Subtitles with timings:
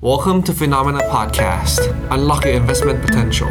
[0.00, 1.80] Welcome to Phenomena Podcast.
[2.14, 3.50] Unlock your investment potential.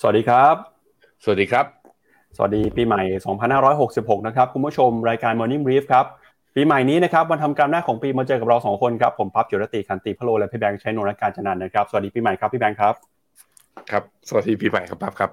[0.00, 0.54] สวัสดีครับ
[1.24, 1.66] สวัสดีครับ
[2.36, 3.02] สวัสดีปีใหม่
[3.64, 6.06] 2566 นะครับ คุณผู้ชมรายการ Morning Brief ครับ
[6.54, 12.94] ปีใหม่นี้นะครับวันทำการแรกของปีมาเจอกับเราสองคนครับ ผมพับจุรติคันติพะโลและพี่แบงค์ชัยนนท์และการจนันท์นะครับ สวัสดีปีใหม่ครับพี่แบงค์ครับ
[13.90, 15.30] ครับ สวัสดีปีใหม่ครับปั๊บครับ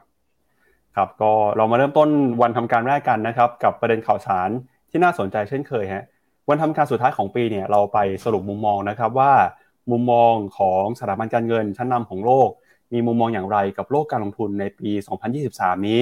[0.95, 2.09] ครับ ก็เรามาเริ่มต้น
[2.41, 4.49] วันทำการแรกกันนะครับ กับประเด็นข่าวสาร
[4.89, 6.05] ที่น่าสนใจเช่นเคยฮะ
[6.49, 9.33] วันทำการสุดท้ายของปีเนี่ยเราไปสรุปมุมมองนะครับว่า
[9.91, 12.49] มุมมองของสถาบันการเงินชั้นนำของโลก
[12.93, 14.89] มีมุมมองอย่างไรกับโลกการลงทุนในปี
[15.39, 16.01] 2023 นี้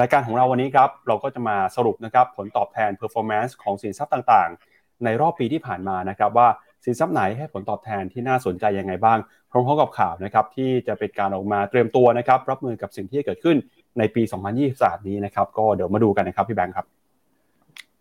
[0.00, 6.48] รายการของเราวันนี้ครับเราก็จะมาสรุปนะครับผลตอบแทน performance ของสินทรัพย์ต่างๆ ในรอบปีที่ผ่านมานะครับว่า
[6.84, 9.18] สินทรัพย์ไหนให้ผลตอบแทนที่น่าสนใจยังไงบ้าง
[9.50, 13.56] พร้อมๆกับข่าวนะครับที่จะเป็นการออกมาเตรียมตัวนะครับรับมือกับสิ่งที่เกิดขึ้น
[13.98, 14.22] ในปี
[14.64, 16.86] 2023 นี้นะครับ ก็เดี๋ยวมาดูกันนะครับพี่แบงค์ครับ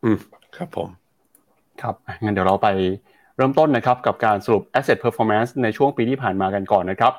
[0.03, 0.17] อืม
[0.57, 0.89] ครับผม
[1.81, 2.67] ครับงั้นเดี๋ยวเราไป
[3.37, 7.13] เริ่มต้นนะครับกับการสรุป asset performance ในช่วงปีที่ผ่านมากันก่อนนะครับ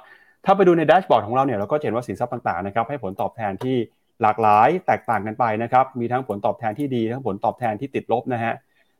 [0.45, 3.77] ถ้าไปดูในแดชบอร์ดของเราเนี่ยเราก็เห็นว่าสินทรัพย์ต่างๆนะครับให้ผลตอบแทนที่
[4.23, 8.55] หลากหลายแตกต่างกันไปนะครับ มีทั้งผลตอบแทนที่ดีทั้งผลตอบแทนที่ติดลบนะฮะ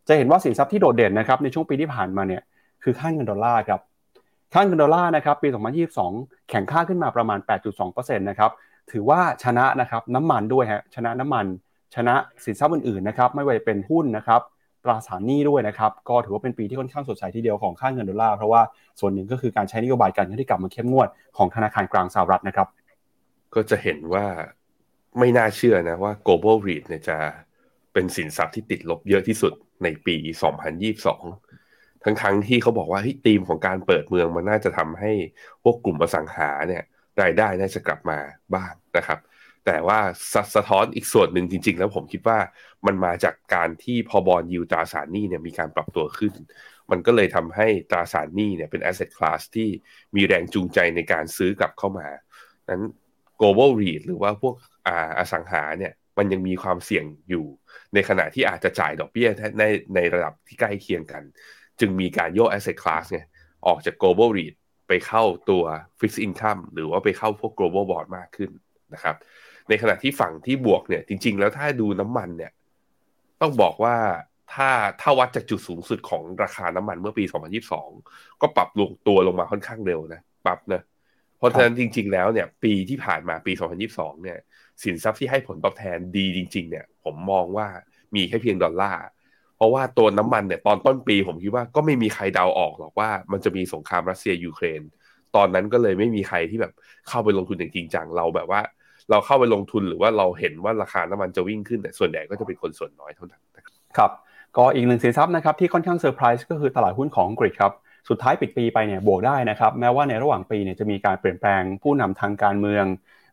[0.09, 2.43] จะเห็นว่าสินทรัพย์ที่โดดเด่นนะครับในช่วงปีที่ผ่านมาเนี่ย
[2.83, 3.81] คือค่าเงินดอลลาร์ครับ
[4.53, 5.49] ค่าเงินดอลลาร์นะครับปี
[5.95, 7.39] 2022 แข่งค่าขึ้นมาประมาณ
[7.79, 8.51] 8.2%นะครับ
[8.93, 11.47] ถือว่าชนะนะครับน้ำมันด้วยฮะ ชนะน้ำมัน
[11.95, 14.41] ชนะสินทรัพย์อื่นๆนะครับ ไม่ว่าจะเป็นหุ้นนะครับ
[14.85, 18.63] ตราสารหนี้ด้วยนะครับ ก็ถือว่าเป็นปีที่ค่อนข้างสดใสทีเดียวของค่าเงินดอลลาร์เพราะว่า
[19.01, 22.69] ส่วนหนึ่งก็คือการใช้นโยบายการเงินที่กลับมาเข้มงวดของธนาคารกลางสหรัฐนะครับ
[23.55, 24.27] ก็จะเห็นว่า
[25.19, 27.19] ไม่น่าเชื่อนะว่า global REIT เนี่ยจะ
[27.93, 30.17] เป็นสินทรัพย์ที่ติดลบเยอะที่สุดในปี
[30.91, 35.13] 2022 ทั้งๆทที่เขาบอกว่าธีมของการเปิดเมืองมันน่าจะทำให้
[35.63, 36.85] พวกกลุ่มอสังหาเนี่ย
[37.23, 38.19] รายได้น่าจะกลับมา
[38.55, 39.19] บ้างนะครับ
[39.67, 40.01] แต่ว่า
[40.33, 42.39] สสะท้อนอีกส่วนหนึ่งจริง ๆ แล้วผมคิดว่า
[42.87, 46.33] มันมาจากการที่พอบอลยูตราสารหนี้เนี่ยมีการปรับตัวขึ้น
[46.91, 49.69] มันก็เลยทำให้ตราสารหนี้เนี่ยเป็น asset class ที่
[50.17, 52.09] มีแรงจูงใจในการซื้อกลับเข้ามา
[52.71, 52.85] นั้น
[53.41, 54.55] global REIT หรือว่าพวก
[54.87, 57.47] อาอสังหาเนี่ยมันยังมีความเสี่ยงอยู่
[57.95, 59.29] ในขณะที่อาจจะจ่ายดอกเบี้ย
[59.59, 61.23] ในในระดับที่ใกล้เคียงกัน
[61.81, 63.27] จึงมีการโยก asset class เนี่ย
[63.67, 64.55] ออกจาก global REIT
[64.89, 65.65] ไปเข้าตัว
[65.99, 68.51] fixed income หรือว่าไปเข้าพวก global bond มากขึ้น
[68.95, 69.17] นะครับ
[69.69, 72.53] ในขณะที่ฝั่งที่บวกเนี่ย จริง ๆ แล้วถ้าดูน้ำมันเนี่ย
[73.41, 73.97] ต้องบอกว่า
[74.55, 74.69] ถ้า
[75.01, 77.25] ถ้าวัดจากจุดสูงสุดของราคาน้ำมันเมื่อปี
[77.83, 80.83] 2022 ก็ปรับลงตัวลงมาค่อนข้างเร็วนะปรับนะ
[81.39, 83.53] เพราะฉะนั้นจริง ๆ แล้วเนี่ย ปีที่ผ่านมาปี
[83.89, 84.39] 2022 เนี่ย
[84.83, 87.67] สินทรัพย์ที่ให้ผลตอบแทนดีจริง ๆ เนี่ย ผมมองว่า
[88.15, 89.05] มีแค่เพียงดอลลาร์
[89.57, 94.83] เพราะว่าตัวน้ำมันเนี่ยตอนต้นปีผมคิดว่าก็ไม่มีใครเดาออกหรอกว่ามันจะมีสงครามรัสเซียยูเครน
[95.37, 96.73] ตอนนั้นก็เลยไม่มีใครที่แบบ
[97.09, 98.61] เข้าไปลงทุนอย่างจริงจังเราแบบว่า
[99.11, 103.43] เราเข้าไปลงทุนหรือว่าเราเห็นว่าราคาน้ำมันจะวิ่งขึ้นแต่ส่วนใหญ่ก็จะเป็นคนส่วนน้อยเท่านั้น
[103.99, 104.11] ครับ
[104.57, 107.73] ก็อีกหนึ่งสินทรัพย์นะครับที่ค่อนข้างเซอร์ไพรส์ก็คือตลาดหุ้นของอังกฤษครับ
[108.09, 112.85] สุดท้ายปิดปีไปเนี่ยบวกได้นะครับแม้ว่าในระหว่างปีเนี่ยจะมีการเปลี่ยนแปลงผู้นำทางการเมือง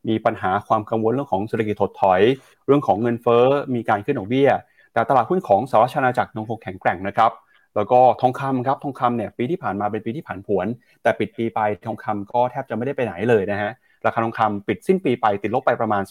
[0.09, 2.21] มีปัญหาความกังวลเรื่องของเศรษฐกิจถดถอย
[2.65, 4.49] เรื่องของเงินเฟ้อมีการขึ้นดอกเบี้ย
[4.93, 7.31] แต่ตลาดหุ้นของสหรัฐอาณาจักรยังคงแข็งแกร่งนะครับ
[7.75, 10.67] แล้วก็ทองคำครับทองคำเนี่ยปีที่ผ่านมาเป็นปีที่ผันผวน
[11.03, 13.71] แต่ปิดปีไปทองคำก็แทบจะไม่ได้ไปไหนเลยนะฮะ
[14.05, 16.01] ราคาทองคำปิดสิ้นปีไปติดลบไปประมาณ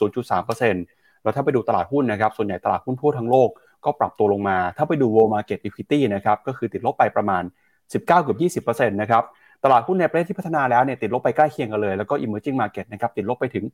[0.56, 3.48] 0.3%แล้วถ้าไปดูตลาดหุ้นนะครับ ส่วนใหญ่ตลาดหุ้นทั่วทั้งโลก
[3.84, 7.42] ก็ปรับตัวลงมา ถ้าไปดู World Market Equity นะครับ ก็คือติดลบไปประมาณ
[7.78, 9.22] 19 เกือบ20%นะครับ
[9.64, 13.64] ตลาดหุ้นในประเทศที่พัฒนาแล้วเนี่ยติดลบไปใกล้เคียงกันเลย แล้วก็ Emerging Market นะครับติดลบไปถึง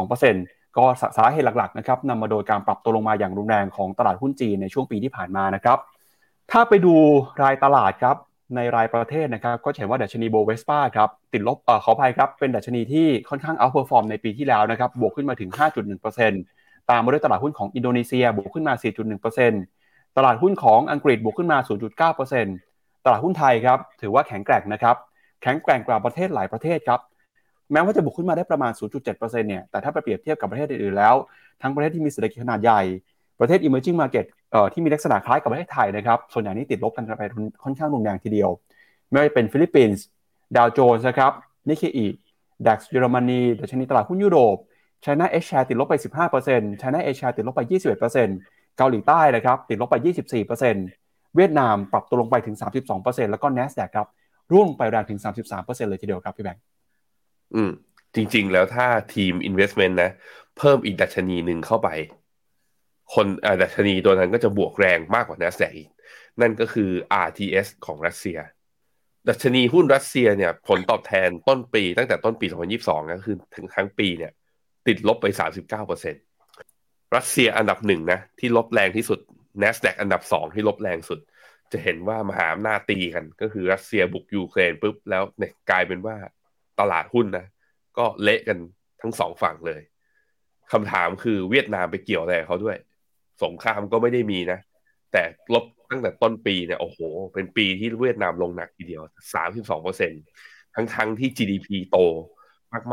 [0.00, 0.84] 22%ก็
[1.16, 5.78] สาเหตุหลักๆนะครับนำมาโดยการปรับตัวลงมาอย่างรุนแรงของตลาดหุ้นจีนในช่วงปีที่ผ่านมานะครับ
[6.50, 6.94] ถ้าไปดู
[7.42, 8.16] รายตลาดครับ
[8.56, 15.50] ในรายประเทศนะครับ ก็เห็นว่าดัชนีโบเวสปาครับ ติดลบเอ่อขออภัยครับ เป็นดัชนีที่ค่อนข้าง outperform ในปีที่แล้วนะครับ บวกขึ้นมาถึง
[16.20, 18.74] 5.1%ตามมาด้วยตลาดหุ้นของอินโดนีเซียบวกขึ้นมา
[19.44, 21.58] 4.1%ตลาดหุ้นของอังกฤษบวกขึ้นมา
[22.12, 24.96] 0.9%ตลาดหุ้นไทยครับ ถือว่าแข็งแกร่งนะครับ
[25.42, 27.00] แข็งแกร่งกว่าประเทศหลายประเทศครับ
[27.72, 29.18] แม้ว่าจะบวกขึ้นมาได้ประมาณ 0.7%
[29.48, 31.14] เนี่ย แต่ถ้าไปเปรียบเทียบกับประเทศอื่นๆแล้ว
[31.62, 32.82] ทั้งประเทศที่มีเศรษฐกิจขนาดใหญ่
[33.40, 37.22] ประเทศ emerging market เอ่อ ที่มีลักษณะคล้ายกับประเทศไทยนะครับ ส่วนใหญ่นี่ติดลบกันไป
[37.64, 38.50] ค่อนข้างรุนแรงทีเดียว
[39.10, 40.04] ไม่ว่าจะเป็นฟิลิปปินส์
[40.56, 41.32] ดาวโจนส์นะครับ
[41.68, 42.06] นิเคอิ
[42.66, 44.56] DAX เยอรมนีดัชนีตลาดหุ้นยุโรป
[45.04, 45.94] China H share ติดลบไป
[46.38, 47.62] 15% China H share ติดลบไป
[48.14, 49.96] 21%เกาหลีใต้นะครับติดลบไป
[50.44, 52.56] 24%เวียดนามปรับตัวลงไปถึง
[52.94, 54.08] 32%แล้วก็ NASDAQ ครับ
[54.52, 55.20] ร่วงลงไปแรงถึง
[55.54, 56.62] 33%เลยทีเดียวครับพี่แบงค์
[57.54, 57.70] อืม
[58.14, 60.10] จริง ๆ แล้วถ้าทีม investment นะ
[60.58, 61.88] เพิ่มอีกดัชนีหนึ่งเข้าไป
[63.14, 63.26] คน
[63.62, 65.90] ดัชนีตัวนั้นก็จะบวกแรงมากกว่า NASDAQ อีก
[66.40, 66.90] นั่นก็คือ
[67.26, 68.38] RTS ของรัสเซีย
[69.28, 72.46] ดัชนีหุ้นรัสเซียเนี่ยผลตอบแทนต้นปีตั้งแต่ต้นปี
[72.80, 74.32] 2022 ก็คือถึงทั้งปีเนี่ย
[74.86, 75.26] ติดลบไป
[76.00, 79.18] 39%รัสเซียอันดับหนึ่งนะที่ลบแรงที่สุด
[79.62, 81.18] NASDAQ อันดับสองที่ลบแรงสุด
[81.72, 86.16] จะเห็นว่ามหาอำนาจตีกันก็คือรัสเซียบุกยูเครนปุ๊บแล้วเนี่ยกลายเป็นว่า
[86.80, 87.46] ตลาดหุ้นนะ
[87.98, 88.58] ก็เละกัน
[89.00, 89.80] ทั้งสองฝั่งเลย
[90.72, 92.76] คำถามคือเวียดนามไปเกี่ยวอะไรเขาด้วย
[93.42, 94.58] สงครามก็ไม่ได้มีนะ
[95.12, 95.22] แต่
[95.54, 96.98] ลบตั้งแต่ต้นปีเนี่ยโอ้โห
[97.34, 99.02] เป็นปีที่เวียดนามลงหนักทีเดียว
[99.34, 100.12] สามสิบสองเปอร์เซ็น
[100.74, 101.98] ทั้งทั้งที่ GDP โต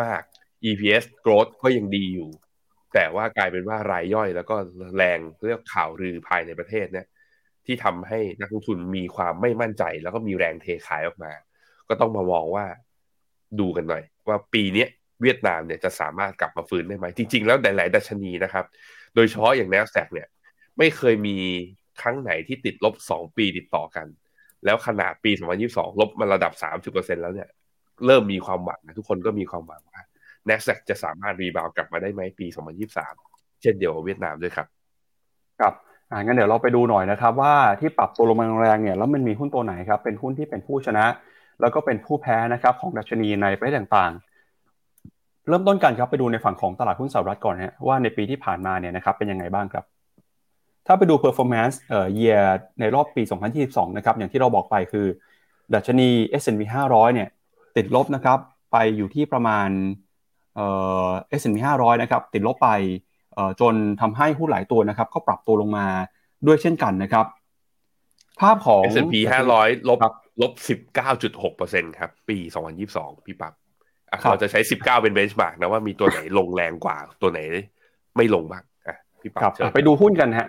[0.02, 2.30] มาก ๆ EPS growth ก็ยังดีอยู่
[2.94, 4.56] แต่ว่ากลายเป็นว่ารายย่อยแล้วก็
[4.98, 7.08] แรงเรียกข่าวลือภายในประเทศเนี่ย
[7.66, 11.32] ที่ทำให้นักลงทุนมีความไม่มั่นใจ แล้วก็มีแรงเทขายออกมา
[11.90, 12.66] ก็ต้องมามองว่า
[13.60, 14.86] ดูกันหน่อย ว่าปีนี้
[15.22, 18.66] เวียดนามเนี่ยจะสามารถกลับมาฟื้นได้ไหม จริง ๆ แล้วหลาย ๆ ดัชนีนะครับ
[19.16, 20.28] โดยเฉพาะอย่าง n นสแ a q เนี่ย
[20.78, 21.38] ไม่เคยมี
[22.02, 24.08] ครั้งไหนที่ติดลบ 2 ปีติดต่อกัน
[24.66, 25.32] แล้วขนาดปี
[25.66, 26.54] 2022 ลบมาระดับ
[26.94, 27.50] 30%แล้วเนี่ย
[28.06, 30.04] เริ่มมีความหวังนะทุกคนก็มีความหวังว่า
[30.48, 32.48] n นสแ a q จะสามารถรีบาวกลับมาได้ไหมปี
[33.04, 34.68] 2023 เช่นเดียวกับเวียดนามด้วยครับ
[35.60, 35.74] ครับ
[36.12, 41.06] อ่างั้นเดี๋ยวเราไปดูหน่อยนะครับ ว่าที่ปรับตัวลงมาแรงเนี่ยแล้วมันมีหุ้นตัวไหนครับเป็นหุ้นที่เป็นผู้ชนะ
[41.62, 44.31] แล้วก็เป็นผู้แพ้นะครับของดัชนีในประเทศต่างๆ
[45.52, 49.86] เริ่มต้นกันครับไปดูในฝั่งของตลาดหุ้นสหรัฐก่อนฮะว่าในปีที่ผ่านมาเนี่ยนะครับเป็นยังไงบ้างครับ
[50.88, 52.44] ถ้าไปดู performance เอ่อ year
[52.80, 53.24] ในรอบปี
[53.60, 55.08] 2022 นะครับอย่างที่เราบอกไปคือ
[55.74, 56.10] ดัชนี
[56.42, 57.30] S&P 500 เนี่ย
[57.78, 58.40] ติดลบนะครับ
[58.72, 59.70] ไปอยู่ที่ประมาณ
[60.56, 60.68] เอ่
[61.06, 61.10] อ
[61.40, 62.70] S&P 500 นะครับติดลบไป
[63.62, 65.88] จนทำให้หุ้นหลายตัวนะครับก็ปรับตัวลงมา
[66.48, 67.26] ด้วยเช่นกันนะครับ
[68.40, 69.16] ภาพของ S&P
[69.54, 70.00] 500 ลบ
[70.42, 70.52] ลบ
[71.26, 72.38] 19.6%ครับปี
[72.82, 73.54] 2022 พี่ปับ๊บ
[74.20, 77.40] เราจะใช้ 19 เป็นเบนช์มาร์กนะว่ามีตัวไหนลงแรงกว่า ตัวไหน
[78.18, 80.48] ไม่ลงบ้างอะพี่ปั๊บไปดูหุ้นกันฮะ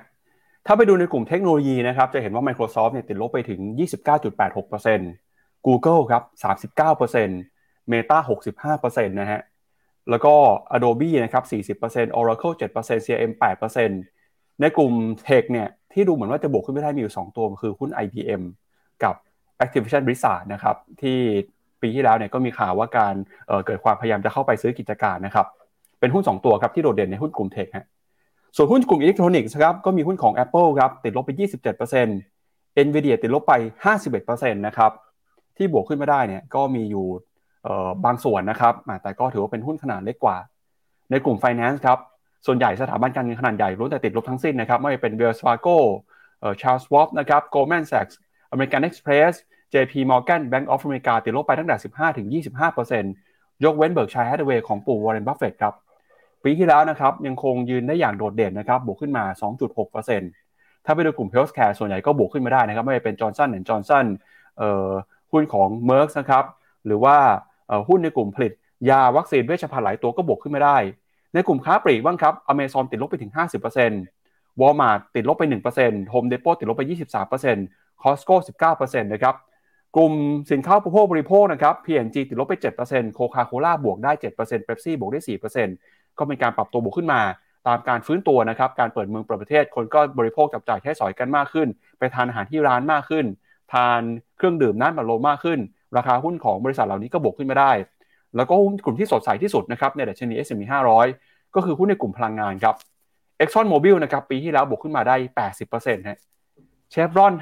[0.67, 3.61] ถ้าไปดูในกลุ่มเทคโนโลยีนะครับจะเห็นว่า Microsoft เนี่ยติดลบไปถึง
[4.69, 6.23] 29.86% Google ครับ
[7.03, 8.19] 39% Meta
[8.69, 9.41] 65%นะฮะ
[10.11, 10.35] แล้วก็
[10.77, 13.33] Adobe นะครับ40% Oracle 7% CRM
[13.97, 14.93] 8%ในกลุ่ม
[15.27, 18.43] Tech เนี่ยที่ดูเหมือนว่าจะบวกขึ้นไม่ได้มีอยู่ 2 ตัวคือหุ้น IBM
[19.05, 19.15] กับ
[19.65, 21.19] Activision Blizzard นะครับที่
[21.83, 23.15] ปีที่แล้วเนี่ยก็มีข่าวว่าการ
[23.49, 25.47] เเกิดความพยายามจะเข้าไปซื้อกิจการนะครับ
[26.01, 27.87] เป็นหุ้น 2 ตัวครับที่โดดเด่นในหุ้นกลุ่มเทคฮะ
[28.57, 31.31] ส่วนหุ้นกลุ่มอิเล็กทรอนิกส์ครับก็มีหุ้นของ Apple ครับติดลบไป
[32.09, 33.53] 27% Nvidia ติดลบไป
[34.05, 34.93] 51%นะครับ
[35.57, 37.07] ที่บวกขึ้นมาได้เนี่ยก็มีอยู่
[38.05, 40.37] บางส่วนนะครับแต่ก็ถือว่าเป็นหุ้นขนาดเล็กกว่า
[41.11, 41.99] ในกลุ่ม Finance ครับ
[42.47, 45.79] ส่วนใหญ่สถาบันการเงินขนาดใหญ่ล้วนแต่ติดลบทั้งสิ้นนะครับไม่ว่าเป็น Wells Fargo
[46.41, 48.15] เอ่อ Charles Schwab นะครับ Goldman Sachs
[48.55, 49.33] American Express
[49.73, 52.27] JP Morgan Bank of America ติดลบไปตั้งแต่ 15ถึง
[52.95, 55.75] 25%ยกเว้น Berkshire Hathaway ของปู่ Warren Buffett ครับ
[56.45, 59.25] ปีที่แล้วนะครับยังคงยืนได้อย่างโดดเด่นนะครับบวกขึ้นมา
[60.05, 64.07] 2.6%ถ้าไปดูกลุ่ม Healthcare ส่วนใหญ่ก็บวกขึ้นมาได้นะครับไม่ว่าเป็น Johnson Johnson
[64.59, 64.91] เอ่อ
[65.33, 66.45] หุ้นของ Merck นะครับ
[66.87, 67.17] หรือว่า
[67.89, 68.53] หุ้นในกลุ่มผลิต
[68.91, 70.77] ยาวัคซีนเวชภัณฑ์หลายตัวก็บวกขึ้นมาได้
[71.35, 73.33] ในกลุ่มค้าปลีกบ้างครับอเมซอนติดลบไปถึง
[73.97, 75.45] 50%วอลมาร์ติดลบไป
[75.77, 76.83] 1% Home Depot ติดลบไป
[77.43, 78.37] 23% Costco
[78.73, 79.35] 19%นะครับ
[79.97, 80.13] กลุ่ม
[80.53, 82.55] สินค้าอุปโภคบริโภคนะครับ P&G ติดลบไป
[82.85, 85.21] 7% Coca-Cola บวกได้ 7%เบปซี่บวกได้
[85.71, 87.21] 4%ก็เป็นการปรับตัวบวกขึ้นมา
[87.67, 91.69] ตามการฟื้นตัวนะครับ การเปิดเมืองประเทศ คนก็บริโภคจับจ่ายใช้สอยกันมากขึ้น
[91.99, 93.27] ไปทานอาหารที่ร้านมากขึ้น
[93.73, 94.01] ทาน
[94.37, 95.59] เครื่องดื่มน้ำอัดลมมากขึ้น
[95.97, 97.73] ราคาหุ้นของบริษัทเหล่านี้ก็บวกขึ้นมาได้
[98.37, 100.63] แล้วก็หุ้นกลุ่มที่สดใสที่สุดนะครับในดัชนี S&P
[101.09, 102.75] 500 ก็คือหุ้นในกลุ่มพลังงานครับ
[103.41, 105.17] Exxon Mobil นะครับปีที่แล้วบวกขึ้นมาได้
[105.67, 106.19] 80%ฮะ
[106.91, 107.33] เชฟรอน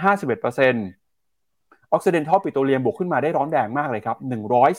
[0.70, 0.99] 51%
[1.92, 4.16] ออกซิเดนทัลปิโตรเลียมบวกขึ้นมาได้ร้อนแรงมากเลยครับ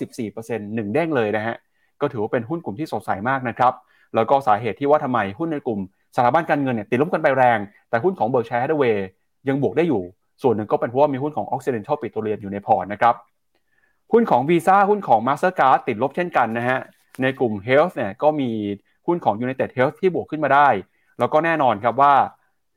[0.05, 1.55] 114%หนึ่งเด้งเลยนะฮะ
[2.01, 3.73] ก็ถือว่าเป็นหุ้นกลุ่มที่สดใสมากนะครับ
[4.15, 5.79] แล้วก็สาเหตุที่ว่าทำไมหุ้นในกลุ่ม
[6.15, 7.59] สถาบันการเงินเนี่ยติดลบกันไปแรง
[7.89, 8.97] แต่หุ้นของ Berkshire Hathaway
[9.49, 10.01] ยังบวกได้อยู่
[10.41, 13.15] ส่วนหนึ่งก็เป็นเพราะว่ามีหุ้นของ Occidental Petroleum อยู่ในพอร์ตนะครับ
[14.11, 16.79] หุ้นของ Visa หุ้นของ Mastercard ติดลบเช่นกันนะฮะ
[17.21, 18.49] ในกลุ่ม Health เนี่ยก็มี
[19.07, 20.67] หุ้นของ United Health ที่บวกขึ้นมาได้
[21.19, 22.13] แล้วก็แน่นอนครับว่า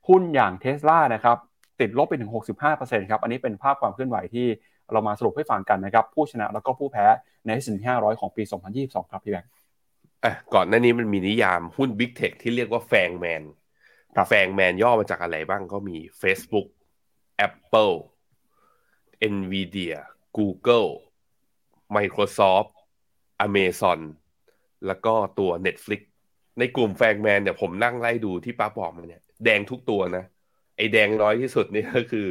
[0.08, 1.38] หุ้นอย่าง Tesla นะครับ
[1.80, 2.30] ติดลบไปถึง
[2.70, 4.46] 65%ครับ อันนี้เป็นภาพความเคลื่อนไหวที่
[4.92, 7.06] เรามาสรุปให้ฟังกันนะครับ ผู้ชนะแล้วก็ผู้แพ้
[7.44, 8.42] ใน S&P 500 ของปี
[8.76, 9.50] 2022 ครับพี่แบงค์
[10.54, 13.42] ก่อนหน้านี้มันมีนิยามหุ้น Big Tech ที่เรียกว่าแฟงแมน
[14.28, 16.68] แฟงแมนย่อมาจากอะไรบ้างก็มี Facebook
[17.48, 17.94] Apple
[19.34, 19.98] Nvidia
[20.38, 20.90] Google
[21.96, 22.70] Microsoft
[23.46, 24.00] Amazon
[24.86, 26.02] แล้วก็ตัว Netflix
[26.58, 30.24] ในกลุ่มแฟงแมนเนี่ยผมนั่งไล่ดูที่ป้าบอกมาเนี่ย แดงทุกตัวนะ
[30.76, 32.28] ไอแดงน้อยที่สุดนี่ก็คือ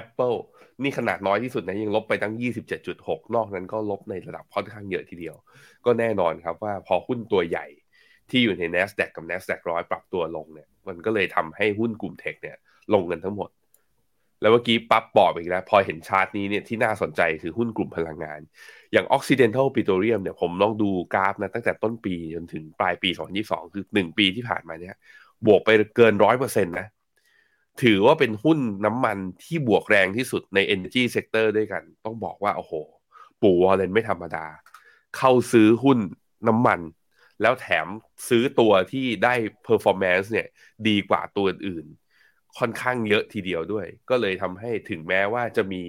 [0.00, 0.36] Apple
[0.82, 2.34] นี่ขนาดน้อยที่สุดนะยังลบไปตั้ง
[2.80, 5.36] 27.6 นอกนั้นก็ลบในระดับค่อนข้างเยอะทีเดียว
[5.84, 7.66] ก็แน่นอนครับว่าพอหุ้นตัวใหญ่
[8.30, 12.56] ที่อยู่ใน NASDAQ กับ NASDAQ ร้อยปรับตัวลงเนี่ย มันก็เลยทำให้หุ้นกลุ่มเทคเนี่ย
[12.94, 13.50] ลงกันทั้งหมด
[14.40, 18.40] แล้วเมื่อกี้ปั๊บบอกอีกแล้วพอเห็นชาร์ตนี้เนี่ยที่น่าสนใจคือหุ้นกลุ่มพลังงาน
[18.92, 23.10] อย่าง Occidental Petroleum เนี่ยผมลองดูกราฟนะตั้งแต่ต้นปีจนถึงปลายปี
[23.42, 24.96] 2022 คือ 1 ปีที่ผ่านมาเนี่ย
[25.46, 26.86] บวกไปเกินร้อยเปอร์เซ็นต์นะ
[27.82, 32.72] ถือว่าเป็นหุ้นน้ำมันที่บวกแรงที่สุดใน Energy Sector ด้วยกัน ต้องบอกว่า โอ้โห
[33.42, 34.46] ปู่วอลเลนไม่ธรรมดา
[35.16, 35.98] เข้าซื้อหุ้น
[36.48, 36.80] น้ำมัน
[37.42, 37.86] แล้วแถม
[38.28, 39.34] ซื้อตัวที่ได้
[39.66, 40.48] performance เนี่ย
[40.88, 41.86] ดีกว่าตัวอื่น
[42.58, 45.82] ค่อนข้างเยอะทีเดียวด้วย ก็เลยทำให้ถึงแม้ว่าจะมี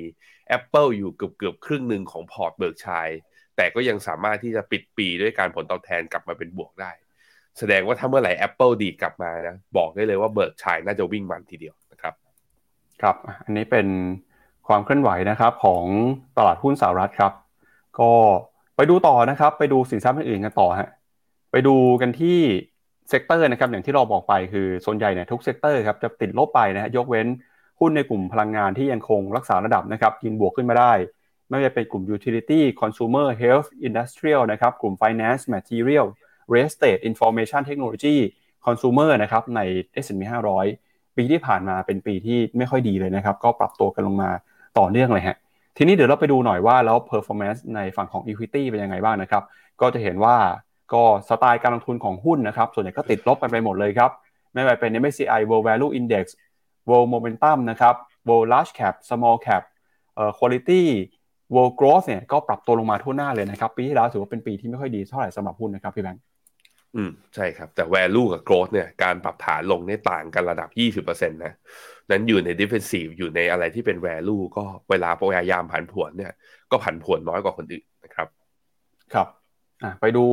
[0.57, 3.09] Apple อยู่เกือบเกือบครึ่งหนึ่งของพอร์ต Berkshire
[3.55, 6.91] แต่ก็ยังสามารถที่จะปิดปีด้วยการผลตอบแทนกลับมาเป็นบวกได้
[7.59, 12.13] แสดงว่าถ้าเมื่อไหร่ Apple ดีกลับมานะบอกได้เลยว่า Berkshire น่าจะวิ่งมันทีเดียวนะครับ
[13.01, 13.87] ครับอันนี้เป็น
[14.67, 15.83] ความเคลื่อนไหวนะครับของ
[16.37, 17.33] ตลาดหุ้นสหรัฐครับ
[17.99, 18.11] ก็
[18.75, 20.89] ไปดูต่อนะครับ ไปดูสินทรัพย์อื่นกันต่อฮะ
[21.51, 22.39] ไปดูกันที่
[23.09, 27.27] sector นะครับอย่างที่เราบอกไปคือส่วนใหญ่เนี่ยทุก sector ครับจะติดลบไปนะฮะยกเว้น
[27.79, 30.93] หุ้นในกลุ่มพลังงานที่ยังคงรักษาระดับนะครับยืนบวกขึ้นมาได้
[31.49, 36.05] ไม่ว่าจะเป็นกลุ่ม utility consumer health industrial นะครับกลุ่ม finance material
[36.51, 38.17] real estate information technology
[38.65, 39.59] consumer นะครับใน
[40.03, 40.23] S&P
[40.69, 44.29] 500 ปีที่ผ่านมาเป็นปีที่ไม่ค่อยดีเลยนะครับ ก็ปรับตัวกันลงมา
[44.79, 45.37] ต่อเนื่องเลยฮะ
[45.77, 49.43] ทีนี้เดี๋ยวเราไปดูหน่อยว่าแล้ว performance ในฝั่งของ equity เป็นยังไงบ้างนะครับ
[49.81, 50.35] ก็จะเห็นว่า
[50.93, 54.11] ก็สไตล์การลงทุนของหุ้นนะครับ ส่วนใหญ่ก็ติดลบกันไปหมดเลยครับ
[54.53, 56.25] ไม่ว่าเป็น MSCI World Value Index
[56.89, 57.95] World Momentum นะครับ
[58.27, 59.61] World Large Cap Small Cap
[60.15, 60.81] เอ่อ Quality
[61.53, 66.21] World Growth เนี่ยก็ปรับตัวลงมาทั่วหน้าเลยนะครับ ปีที่แล้วถือว่าเป็นปีที่ไม่ค่อยดีเท่าไหร่สำหรับหุ้นนะครับพี่แบงค์
[66.95, 70.69] อืมใช่ครับ แต่ value กับ growth เนี่ยการปรับฐานลงเนี่ยต่างกันระดับ
[71.05, 71.53] 20%นะ
[72.11, 76.31] นั้นอยู่ใน defensive อยู่ในอะไรที่เป็น value ก็เวลาพยายามผันผวนเนี่ย
[76.71, 78.27] ก็ผันผวนน้อยกว่าคนอื่นนะครับ
[79.13, 79.27] ครับ
[79.83, 80.25] อะไปดู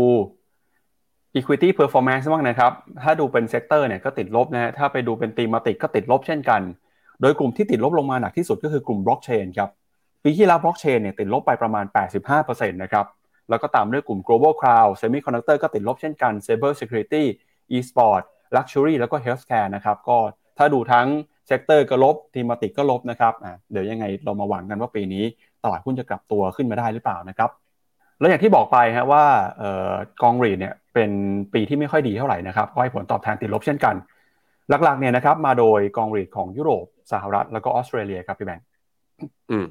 [1.37, 6.61] equity performance บ้างนะครับ ถ้าดูเป็น sector เนี่ยก็ติดลบนะฮะถ้าไปดูเป็น thematic ก็ติดลบเช่นกัน
[7.21, 9.71] โดยกลุ่มที่ติดลบลงมาหนักที่สุดก็คือกลุ่มบล็อกเชนครับ
[10.25, 11.85] ปีที่แล้วบล็อกเชนเนี่ยติดลบไปประมาณ
[12.33, 13.07] 85%นะครับ
[13.51, 17.25] แล้วก็ตามด้วยกลุ่ม global cloud semiconductor ก็ติดลบเช่นกัน cyber security
[17.77, 18.23] e-sport
[18.57, 20.17] luxury แล้วก็ healthcare นะครับ ก็
[20.59, 21.07] ถ้าดูทั้ง
[21.47, 25.25] sector ก็ลบ thematic ก็ลบนะครับอะเดี๋ยวยังไงเรามาหวังกันว่าปีนี้
[25.65, 27.51] ตลาดหุ้นจะกลับตัวขึ้นมาได้หรือเปล่านะครับ
[28.19, 29.25] แล้วอย่างที่บอกไปฮะว่า
[29.63, 29.93] เอ่อ
[30.23, 31.11] กอง REIT เนี่ยเป็น
[31.55, 33.95] ปีที่ไม่ค่อยดีเท่าไหร่นะครับก็ให้ผลตอบแทนติดลบเช่นกัน
[34.85, 38.67] หลักๆเนี่ยนะครับมาโดยกอง REIT ของยุโรปสหรัฐแล้วก็ออสเตรเลียครับพี่แบงค์
[39.51, 39.67] อืม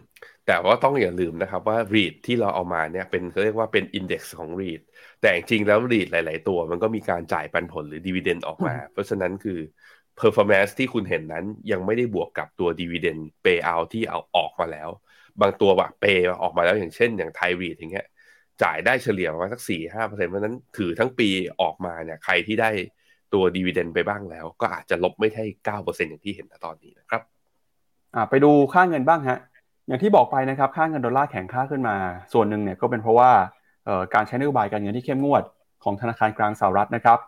[0.46, 4.80] แต่ว่าต้องอย่าลืมนะครับว่า REIT ที่เราเอามาเนี่ยเป็นเขาเรียกว่าเป็น Index ของ REIT
[5.22, 9.60] แต่จริงๆแล้ว REIT หลาย ๆ ตัว มันก็มีการจ่ายปันผลหรือ Dividend ออกมา เพราะฉะนั้นคือ
[10.20, 14.90] Performance ที่คุณเห็นนั้นยังไม่ได้บวกกับตัว Dividend Payout ที่เอาออกมาแล้ว
[15.42, 16.06] บางตัวแบบเป
[16.42, 18.08] ออกมาแล้วอย่างเช่น อย่างไทย REIT อย่างเงี้ย
[18.64, 21.30] จ่ายได้เฉลี่ยประมาณสักสี่ห้าเปอร์เซ็นต์เพราะฉะนั้นถือทั้งปี
[21.62, 22.72] ออกมาเนี่ยใครที่ได้
[23.34, 27.39] ตัวดีเวเดนไปบ้างแล้ว ก็อาจจะลบไม่ใช่เก้าเปอร์เซ็นอย่างที่เห็นณตอนนี้นะครับ
[28.16, 29.40] อ่าไปดูค่าเงินบ้างฮะ
[29.88, 31.96] อย่างที่บอกไปนะครับค่าเงินดอลลาร์แข็งค่าขึ้นมา
[32.34, 33.32] ส่วนหนึ่งเนี่ยก็เป็นเพราะว่า
[33.86, 35.44] เอ่อการใช้นโยบายการเงินที่เข้มงวด
[35.84, 37.20] ของธนาคารกลางสหรัฐนะครับ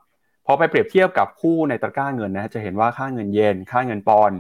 [0.46, 4.32] พอไปเปรียบเทียบกับคู่ในตะกร้าเงินนะจะเห็นว่าค่าเงินเยนค่าเงินปอน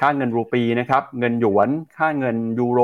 [0.00, 1.68] ค่าเงินรูปีนะครับเงินหยวน
[1.98, 2.80] ค่าเงินยูโร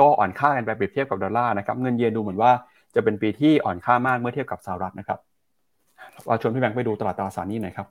[0.00, 2.50] ก็อ่อนค่ากันไปเปรียบเทียบกับดอลลาร์นะครับเงินเยนดูเหมือนว่า
[2.94, 5.18] จะเป็นปีที่อ่อนค่ามากเมื่อเทียบกับสหรัฐนะครับ
[6.26, 7.86] เราชวนพี่แบงค์ไปดูตลาดตราสารหนี้หน่อยครับ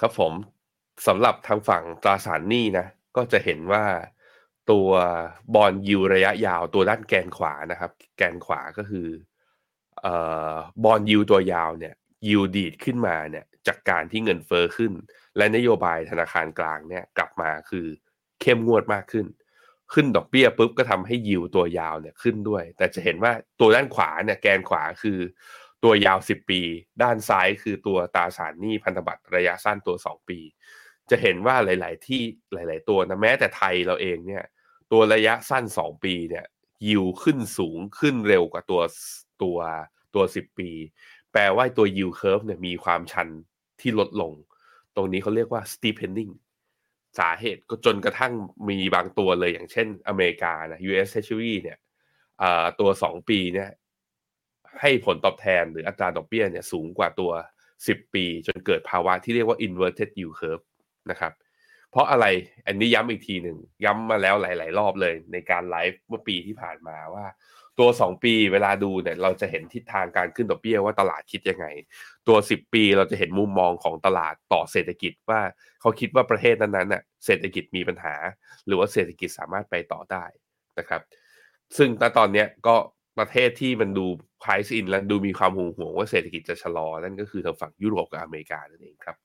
[0.00, 0.32] ครับผม
[1.06, 3.84] สำหรับทางฝั่งตราสารหนี้นะ ก็จะเห็นว่า
[4.70, 4.88] ตัว
[5.54, 9.08] บอลยูระยะยาวตัวด้านแกนขวานะครับ แกนขวาก็คือ
[10.00, 10.14] เอ่
[10.52, 10.54] อ
[10.84, 11.94] บอลยูตัวยาวเนี่ย
[12.30, 14.92] ยูดีดขึ้นมาเนี่ยจากการที่เงินเฟอ้อขึ้น
[15.36, 17.86] และนโยบายธนาคารกลางเนี่ยกลับมาคือ
[18.40, 19.26] เข้มงวดมากขึ้น
[19.92, 25.18] ขึ้นดอกเบี้ยปุ๊บก็ทำให้ยิวตัวยาวเนี่ยขึ้นด้วย แต่จะเห็นว่าตัวด้านขวาเนี่ยแกนขวาคือ
[25.84, 26.60] ตัวยาว 10 ปี
[27.02, 30.38] ด้านซ้ายคือตัวตราสารหนี้พันธบัตรระยะสั้นตัว 2 ปี
[31.10, 34.44] จะเห็นว่าหลาย ๆ ที่หลาย ๆ ตัวนะแม้แต่ไทยเราเองเนี่ย
[34.92, 36.44] ตัวระยะสั้น 2 ปีเนี่ย
[36.88, 38.80] ยิวขึ้นสูงขึ้นเร็วกว่าตัว
[39.42, 39.58] ตัว
[40.14, 40.70] ตัว 10 ปี
[41.32, 43.28] แปลว่าตัวยิวเคิร์ฟเนี่ยมีความชัน
[43.80, 44.32] ที่ลดลง
[44.96, 46.32] ตรงนี้เขาเรียกว่า steepening
[47.18, 48.32] สาเหตุก็จนกระทั่ง
[48.68, 51.78] มีบางตัวเลยอย่างเช่นอเมริกานะ US Treasury เนี่ย
[52.80, 53.70] ตัว 2 ปีเนี่ย
[54.80, 57.30] ให้ผลตอบแทนหรืออัตราดอกเบี้ยเนี่ยสูงกว่าตัว
[57.72, 60.64] 10 ปี จนเกิดภาวะที่เรียกว่า inverted yield curve
[61.10, 61.32] นะครับ
[61.90, 62.26] เพราะอะไร
[62.66, 67.26] อันนี้ย้ำอีกทีหนึ่งย้ำมาแล้วหลาย ๆ รอบเลยในการไลฟ์เมื่อปีที่ผ่านมาว่า
[67.78, 71.66] ตัว 2 ปีเวลาดูเนี่ยเราจะเห็นทิศทางการขึ้นดอกเบี้ยว่าตลาดคิดยังไง
[72.28, 75.40] ตัว 10 ปีเราจะเห็นมุมมองของตลาดต่อเศรษฐกิจว่า
[75.80, 78.14] เขาคิดว่าประเทศนั้นๆน่ะเศรษฐกิจมีปัญหา
[78.66, 80.24] หรือว่าเศรษฐกิจสามารถไปต่อได้
[80.78, 81.02] นะครับ
[81.76, 82.76] ซึ่งณตอนนี้ก็
[83.18, 84.06] ประเทศที่มันดู
[84.42, 89.16] price in และดูมีความห่วงห่วงว่าเศรษฐกิจจะชะลอ นั่นก็คือทางฝั่งยุโรปกับอเมริกานั่นเองครับ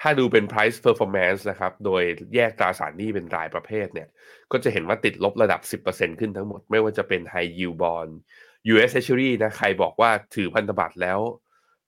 [0.00, 2.02] ถ้าดูเป็น price performance นะครับ โดย
[2.34, 4.08] แยกตราสารหนี้เป็นรายประเภทเนี่ย
[4.52, 8.12] ก็จะเห็นว่าติดลบระดับ 10%ขึ้นทั้งหมด ไม่ว่าจะเป็น high yield bond
[8.72, 11.20] US Treasury นะ ใครบอกว่าถือพันธบัตรแล้ว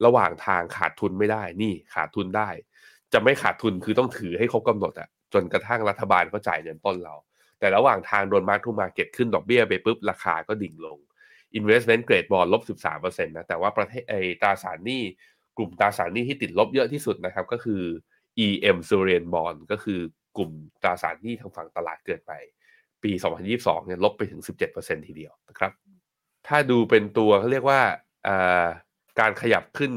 [0.05, 2.49] ระหว่างทางขาดทุนไม่ได้ นี่ขาดทุนได้
[3.13, 7.15] จะไม่ขาดทุนคือต้องถือให้ครบกำหนดอะจนกระทั่งรัฐบาลก็จ่ายเงินต้นเรา
[7.59, 10.99] แต่ระหว่างทางโดนมาร์กทูมาเก็ตขึ้นดอกเบี้ยไปปุ๊บราคาก็ดิ่งลง
[11.59, 15.03] investment grade bond ลบ 13%นะ แต่ว่าประเทศไอตราสารหนี้
[15.57, 17.83] กลุ่มตราสารหนี้ที่ติดลบเยอะที่สุดนะครับ ก็คือ
[18.45, 20.01] EM s o r e n bond ก็คือ
[20.37, 20.51] กลุ่ม
[20.83, 22.33] ตราสารหนี้ทางฝั่งตลาดเกิดไป
[23.03, 23.13] ปี
[23.51, 24.41] 2022เนี่ยลบไปถึง
[24.75, 25.73] 17%ทีเดียวนะครับ
[26.47, 27.81] ถ้าดูเป็นตัวเขาเรียกว่า
[29.21, 29.93] การขยับขึ้น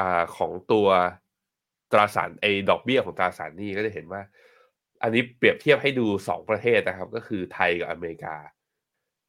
[0.00, 0.02] อ
[0.36, 0.86] ของตัว
[1.92, 4.22] ตราสารไอ้ดอกเบี้ยของตราสารหนี้ก็จะเห็นว่า
[5.02, 8.36] อันนี้เปรียบเทียบให้ดู 2 ประเทศนะครับ ก็คือไทยกับอเมริกา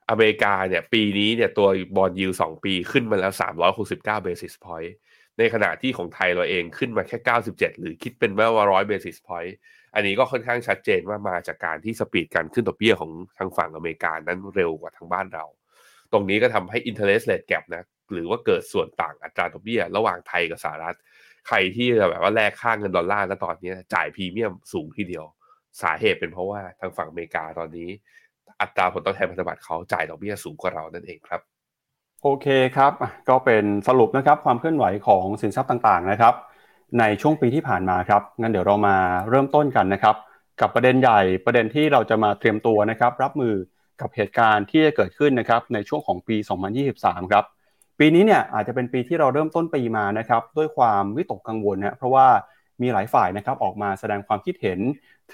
[0.10, 3.34] อเมริกาเนี่ยปีนี้เนี่ยตัวบอลยูสองปีขึ้นมาแล้ว
[3.80, 4.92] 369 basis point
[5.40, 7.18] ในขณะที่ของไทยเราเองขึ้นมาแค่
[7.50, 9.54] 97 หรือคิดเป็นว่าร้อย basis point
[9.96, 15.46] อันนี้ก็ค่อนข้างชัดเจนว่ามาจากการที่สปีดการขึ้นดอกเบี้ยของทางฝั่งอเมริกานั้นเร็วกว่าทางบ้านเรา
[16.12, 20.98] ตรงนี้ก็ทำให้ interest rate gap นะหรือว่าเกิดส่วนต่างอัตราดอกเบี้ย ระหว่างไทยกับสหรัฐ
[21.48, 25.26] ใครที่แบบว่าแลกค่าเงินดอลลาร์แล้วตอนนี้จ่ายพรีเมียมสูงทีเดียว
[25.82, 27.90] สาเหตุเป็นเพราะว่าทางฝั่งอเมริกาตอนนี้
[28.62, 31.42] อัตราผลตอบแทนพันธบัตรเขาจ่ายดอกเบี้ยสูงกว่าเรานั่นเองครับ
[32.24, 32.94] โอเคครับ
[33.30, 36.34] ก็เป็นสรุปนะครับความเคลื่อนไหวของสินทรัพย์ต่างๆนะครับ
[37.00, 38.96] ในช่วงปีที่ผ่านมาครับงั้นเดี๋ยวเรามา
[39.30, 40.16] เริ่มต้นกันนะครับ
[40.62, 43.54] กับประเด็นใหญ่ประเด็นที่เราจะมาเตรียมตัวนะครับ รับมือ
[44.02, 46.38] กับเหตุการณ์ที่จะเกิดขึ้นนะครับในช่วงของปี
[46.86, 47.46] 2023 ครับ
[48.00, 52.28] ปีนี้เนี่ยอาจจะเป็นปีที่เราเริ่มต้นปีมานะครับด้วยความวิตกกังวลนะเพราะว่า
[52.82, 54.80] มีหลายฝ่ายนะครับออกมาแสดงความคิดเห็น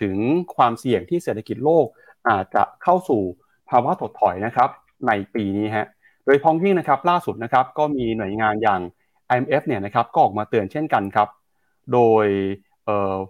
[0.01, 0.17] ถึง
[0.55, 1.85] ความเสี่ยงที่เศรษฐกิจโลก
[2.29, 3.21] อาจจะเข้าสู่
[3.69, 4.69] ภาวะถดถอยนะครับ
[5.07, 5.87] ในปีนี้ฮะ
[6.25, 8.81] โดยพ้องยิ่งนะครับล่าสุดนะครับก็มีหน่วยงานอย่าง
[9.31, 11.27] IMF เนี่ยนะครับก็ออกมาเตือนเช่นกันครับ
[11.93, 12.25] โดย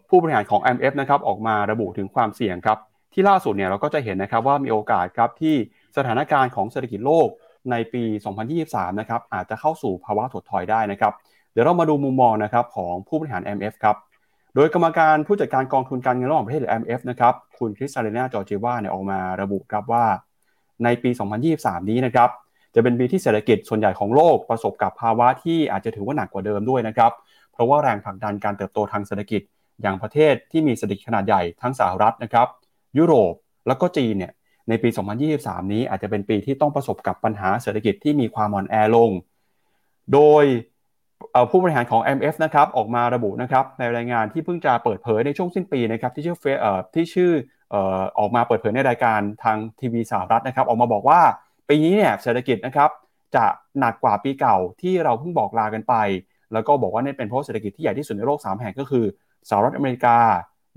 [0.09, 2.77] ผู้บริหารของ IMF นะครับออกมาระบุถึงความเสี่ยงครับ
[3.13, 5.55] ที่ล่าสุดเนี่ยเราก็จะเห็นนะครับว่ามีโอกาสครับที่
[5.97, 7.27] สถานการณ์ของเศรษฐกิจโลก
[7.71, 8.03] ในปี
[8.51, 11.13] 2023 นะครับอาจจะเข้าสู่ภาวะถดถอยได้นะครับ
[11.51, 13.95] เดี๋ยวเรามาดูมุมมองนะครับของผู้บริหาร MF ครับ
[14.55, 20.05] โดยกรรมการผู้จัดการกองทุนการเงินระหว่างประเทศหรือ MF นะครับคุณคริสซาเลนาจอร์จิวาเนี่ยออกมาระบุครับว่า
[20.83, 21.09] ในปี
[21.49, 22.29] 2023 นี้นะครับ
[22.75, 27.11] จะเป็นปีที่เศรษฐกิจส่วนใหญ่ของโลกประสบกับภาวะที่อาจจะถือว่าหนักกว่าเดิมด้วยนะครับ
[27.53, 29.41] เพราะว่าแรงผลักดันการเติบโตทางเศรษฐกิจ
[29.81, 32.47] อย่างประเทศที่มีเศรษฐกิจขนาดใหญ่ทั้งสหรัฐนะครับ
[32.97, 33.33] ยุโรป
[33.67, 34.33] แล้วก็จีนเนี่ย
[34.69, 34.89] ในปี
[35.31, 39.11] 2023 นี้อาจจะเป็นปีที่ต้องประสบกับปัญหาเศรษฐกิจที่มีความอ่อนแอลง
[40.13, 40.45] โดย
[41.49, 46.35] ผู้บริหารของ MF นะครับออกมาระบุนะครับในรายงานที่เพิ่งจะเปิดเผยในช่วงสิ้นปีนะครับที่ชื่อ
[46.95, 47.31] ที่ชื่อ
[48.19, 51.21] ออกมาเปิดเผยในรายการทางทีวีสหรัฐนะครับ ออกมาบอกว่า
[51.69, 52.89] ปีนี้เนี่ยเศรษฐกิจนะครับ
[53.35, 53.45] จะ
[53.79, 55.95] หนักกว่าปีเก่าที่เราเพิ่งบอกลากันไป
[56.53, 59.05] แล้วก็บอกว่านี่เป็นเพราะเศรษฐกิจที่ใหญ่ที่สุดในโลก 3 แห่งก็คือ
[59.49, 60.17] สหรัฐอเมริกา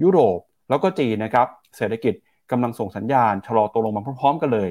[0.03, 0.38] ยุโรป
[0.70, 1.46] แล้วก็จีนนะครับ
[1.77, 2.14] เศรษฐกิจ
[2.51, 4.70] กำลังส่งสัญญาณชะลอตัวลงมาพร้อมๆกันเลย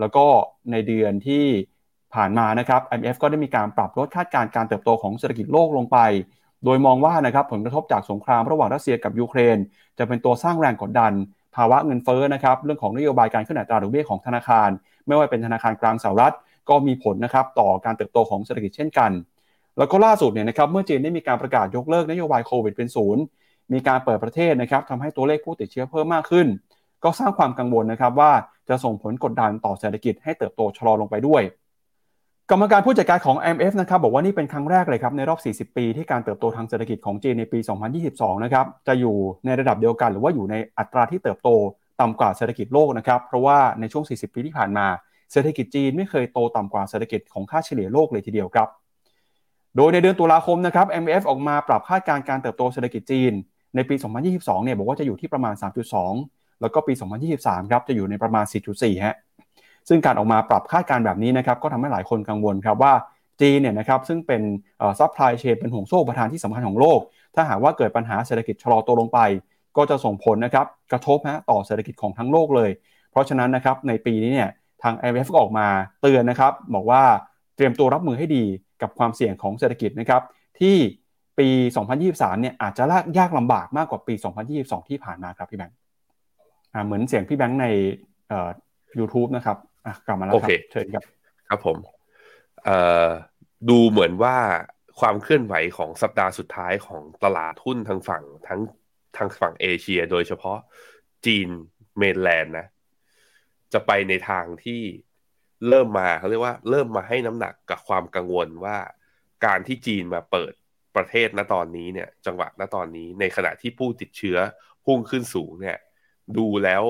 [0.00, 0.24] แล้วก็
[0.72, 1.44] ในเดือนที่
[2.14, 5.98] ผ่านมานะครับ IMF ก็ได้มีการปรับลดคาดการณ์การเติบโตของเศรษฐกิจโลกลงไป
[6.64, 9.58] โดยมองว่านะครับผลกระทบจากสงครามระหว่างรัสเซียกับยูเครน
[9.98, 11.12] จะเป็นตัวสร้างแรงกดดัน
[11.56, 14.68] ภาวะเงินเฟ้อนะครับเรื่องของนโยบายการขึ้นอัตราดอกเบี้ยของธนาคาร
[15.08, 16.34] ไม่ว่าเป็นธนาคารกลางสหรัฐ
[16.68, 19.10] ก็มีผลนะครับต่อการเติบโตของเศรษฐกิจเช่นกัน
[19.78, 23.22] แล้วก็ล่าสุดเนี่ยนะครับเมื่อจีนได้มีการประกาศยกเลิกนโยบายโควิดเป็นศูนย์
[23.72, 26.46] มีการเปิดประเทศนะครับทำให้ตัวเลขผู้ติดเชื้อเพิ่มมากขึ้น
[27.04, 28.32] ก็สร้างความกังวลนะครับว่า
[28.68, 31.42] จะส่งผลกดดันต่อเศรษฐกิจให้เติบโตชะลอลงไปด้วย
[32.50, 37.58] กรรมการผู้จัดการของ IMF นะครับบอกว่านี่เป็นครั้งแรกเลยครับในรอบ 40 ปีที่การเติบโตทางเศรษฐกิจของจีนในปี
[38.00, 41.48] 2022 นะครับจะอยู่ในระดับเดียวกันหรือว่าอยู่ในอัตราที่เติบโต
[42.00, 44.86] ต่ำกว่าเศรษฐกิจโลกนะครับ เพราะว่าในช่วง 40 ปีที่ผ่านมา
[45.32, 48.68] เศรษฐกิจจีนไม่เคยโตต่ำกว่าเศรษฐกิจของค่าเฉลี่ยโลกเลยทีเดียวครับ
[49.76, 53.32] โดยในเดือนตุลาคมนะครับ IMF ออกมาปรับคาดการณ์การเติบโตเศรษฐกิจจีน
[53.74, 53.94] ในปี
[54.30, 55.54] 2022 เนี่ยบอกว่าจะอยู่ที่ประมาณ
[56.08, 56.92] 3.2 แล้วก็ปี
[57.32, 59.16] 2023 ครับจะอยู่ในประมาณ 4.4 ฮะ
[59.88, 62.92] ซึ่งการออกมาปรับคาดการณ์แบบนี้นะครับก็ทำให้หลายคนกังวลครับว่า
[63.40, 64.42] จีนเนี่ยนะครับซึ่งเป็น
[64.98, 67.00] supply chain เป็นห่วงโซ่อุปทานที่สำคัญของโลก
[67.34, 69.18] ถ้าหากว่าเกิดปัญหาเศรษฐกิจชะลอตัวลงไป
[69.78, 72.70] ก็จะส่งผลนะครับกระทบฮะต่อเศรษฐกิจของทั้งโลกเลย
[73.10, 74.50] เพราะฉะนั้นนะครับในปีนี้เนี่ย
[74.82, 75.66] ทาง IMF ก็ออกมา
[76.00, 77.02] เตือนนะครับบอกว่า
[77.56, 78.44] เตรียมตัวรับมือให้ดี
[78.82, 80.22] กับความเสี่ยงของเศรษฐกิจนะครับ
[80.60, 80.76] ที่
[81.38, 81.48] ปี
[81.96, 82.84] 2023 เนี่ยอาจจะ
[83.18, 84.14] ยากลำบากมากกว่าปี
[84.52, 85.76] 2022 ที่ผ่านมาครับพี่แบงค์
[86.86, 87.66] เหมือนเสียงพี่แบงค์ใน
[88.28, 88.48] เอ่อ
[88.98, 91.04] YouTube นะครับอะกลับมาแล้วครับเชิญครับ
[91.48, 91.76] ครับผม
[92.64, 93.08] เอ่อ
[93.68, 94.36] ดูเหมือนว่า
[95.00, 98.60] ความเคลื่อนไหวของสัปดาห์สุดท้ายของตลาดหุ้นทางฝั่งทั้ง
[99.18, 100.58] ทางฝั่งเอเชีย โดยเฉพาะ
[101.26, 101.48] จีน
[101.98, 102.66] เมนแลนด์นะ
[103.72, 104.82] จะไปในทางที่
[105.68, 108.78] เริ่มมาเขาเรียกว่าเริ่มมาให้น้ำหนักกับความกังวลว่า
[109.46, 110.52] การที่จีนมาเปิด
[110.96, 114.38] ประเทศณตอนนี้เนี่ย จังหวะณตอนนี้ในขณะที่ผู้ติดเชื้อ
[114.84, 115.78] พุ่งขึ้นสูงเนี่ย
[116.36, 116.84] ดูแล้ว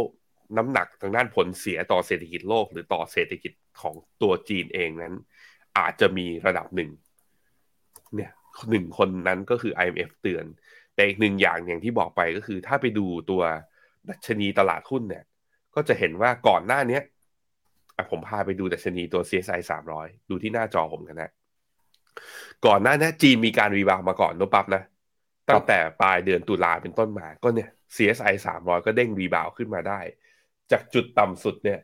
[0.57, 5.14] น้ำหนักทางด้านผลเสียต่อเศรษฐกิจโลก หรือต่อเศรษฐกิจของตัวจีนเองนั้น
[5.79, 6.91] อาจจะมีระดับหนึ่ง
[8.14, 8.31] เนี่ย
[8.71, 10.45] หนึ่งคนนั้นก็คือ IMF เตือน
[10.98, 13.42] แต่อีกหนึ่งอย่างอย่างที่บอกไปก็คือ ถ้าไปดูตัว
[14.08, 15.24] ดัชนีตลาดหุ้นเนี่ย
[15.74, 17.02] ก็จะเห็นว่าก่อนหน้าเนี้ย
[18.11, 19.61] ผมพาไปดูดัชนีตัว CSI
[19.94, 21.30] 300 ดูที่หน้าจอผมกันนะ
[22.66, 24.82] ก่อนหน้านี้จีนมีการรีบาวมาก่อนนปั๊บนะ
[25.48, 30.00] ตั้งแต่ปลายเดือนตุลาเป็นต้นมา ก็เนี่ย CSI 300 ก็เด้งรีบาวขึ้นมาได้
[30.72, 31.80] จากจุดต่ำสุดเนี่ย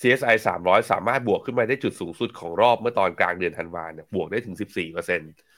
[0.00, 5.51] CSI 300 สามารถบวกขึ้นมาได้จุดสูงสุดของรอบเมื่อตอนกลางเดือนธันวาเนี่ยบวกได้ถึง 14%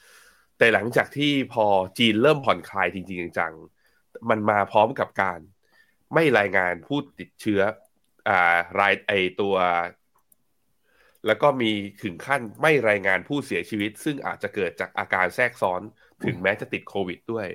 [0.58, 1.66] แต่หลังจากที่พอ
[1.98, 5.38] จีนเริ่มผ่อนคลายจริงๆจังๆมันมาพร้อมกับการ
[6.14, 7.60] ไม่รายงานผู้ติดเชื้อ
[8.28, 9.56] อ่ารายไอตัว
[11.26, 11.70] แล้วก็มี
[12.02, 15.82] ถึงขั้นไม่รายงานผู้เสียชีวิต ซึ่งอาจจะเกิดจากอาการแทรกซ้อน
[16.24, 17.46] ถึงแม้จะติดโควิดด้วย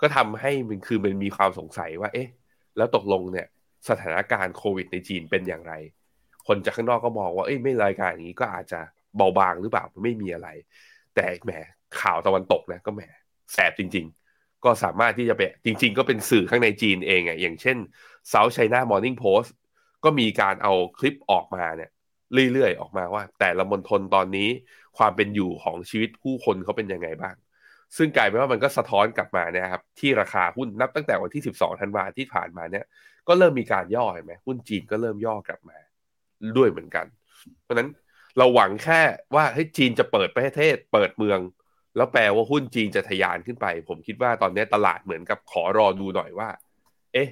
[0.00, 2.28] ก็ทำให้มันคือมันมีความสงสัยว่า เอ๊ะ
[2.76, 3.46] แล้วตกลงเนี่ย
[3.88, 5.74] สถานการณ์โควิดในจีนเป็นอย่างไร
[6.46, 8.80] คนจากข้างนอกก็มองว่าเอ้ยไม่รายการอย่างนี้ก็อาจจะ
[9.16, 10.48] เบาบางหรือเปล่าไม่มีอะไร
[11.14, 11.52] แต่แหม
[12.00, 13.02] ข่าวตะวันตกนะก็แหม
[13.52, 17.76] แสบจริง ๆ ก็สามารถที่จะไปจริง ๆ ก็เป็นสื่อข้างในจีนเองอะอย่างเช่น
[18.32, 19.50] South China Morning Post
[20.04, 21.90] ก็มีการเอาคลิปออกมาเนี่ย
[22.52, 24.48] เรื่อยๆ ออกมาว่า แต่ละมณฑลตอนนี้
[24.98, 27.34] ความเป็นอยู่ของชีวิตผู้คนเขาเป็นยังไงบ้าง
[27.96, 32.84] ซึ่งกลายเป็นว่ามันก็สะท้อนกลับมานะครับที่ราคาหุ้นนับตั้งแต่วันที่ 12ธันวาที่ผ่านมาเนี่ย
[33.28, 35.78] ก็เริ่มมีการย่อเห็นไหมหุ้นจีนก็เริ่มย่อกลับมา
[36.56, 37.06] ด้วยเหมือนกัน
[37.62, 37.88] เพราะนั้น
[38.38, 39.00] เราหวังแค่
[39.34, 41.38] ว่าให้จีนจะเปิดประเทศเปิดเมือง
[41.96, 46.48] แล้วแปลว่าหุ้นจีนจะทะยานขึ้นไป ผมคิดว่าตอนนี้ตลาดเหมือนกับขอรอดูหน่อยว่า
[47.12, 47.28] เอ๊ะ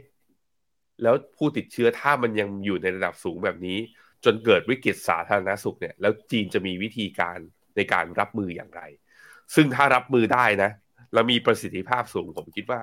[1.02, 3.78] แล้วผู้ติดเชื้อถ้ามันยังอยู่ในระดับสูงแบบนี้
[4.24, 7.38] จนเกิดวิกฤตสาธารณสุขเนี่ย แล้วจีนจะมีวิธีการ
[7.76, 8.82] ในการรับมืออย่างไร
[9.54, 10.70] ซึ่งถ้ารับมือได้นะ
[11.12, 12.80] แล้วมีประสิทธิภาพสูง ผมคิดว่า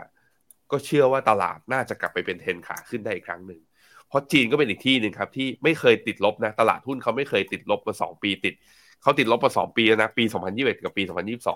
[0.72, 3.62] ก็เชื่อว่าตลาดน่าจะกลับไปเป็นเทรนขาขึ้นได้อีกครั้งหนึ่ง
[4.08, 8.54] เพราะจีนก็เป็นอีกที่หนึ่งครับ ที่ไม่เคยติดลบนะ ตลาดหุ้นเขาไม่เคยติดลบมาสองปีติด
[9.02, 11.04] เขาติดลบมาสองปีแล้วนะ ปี 2021 กับปี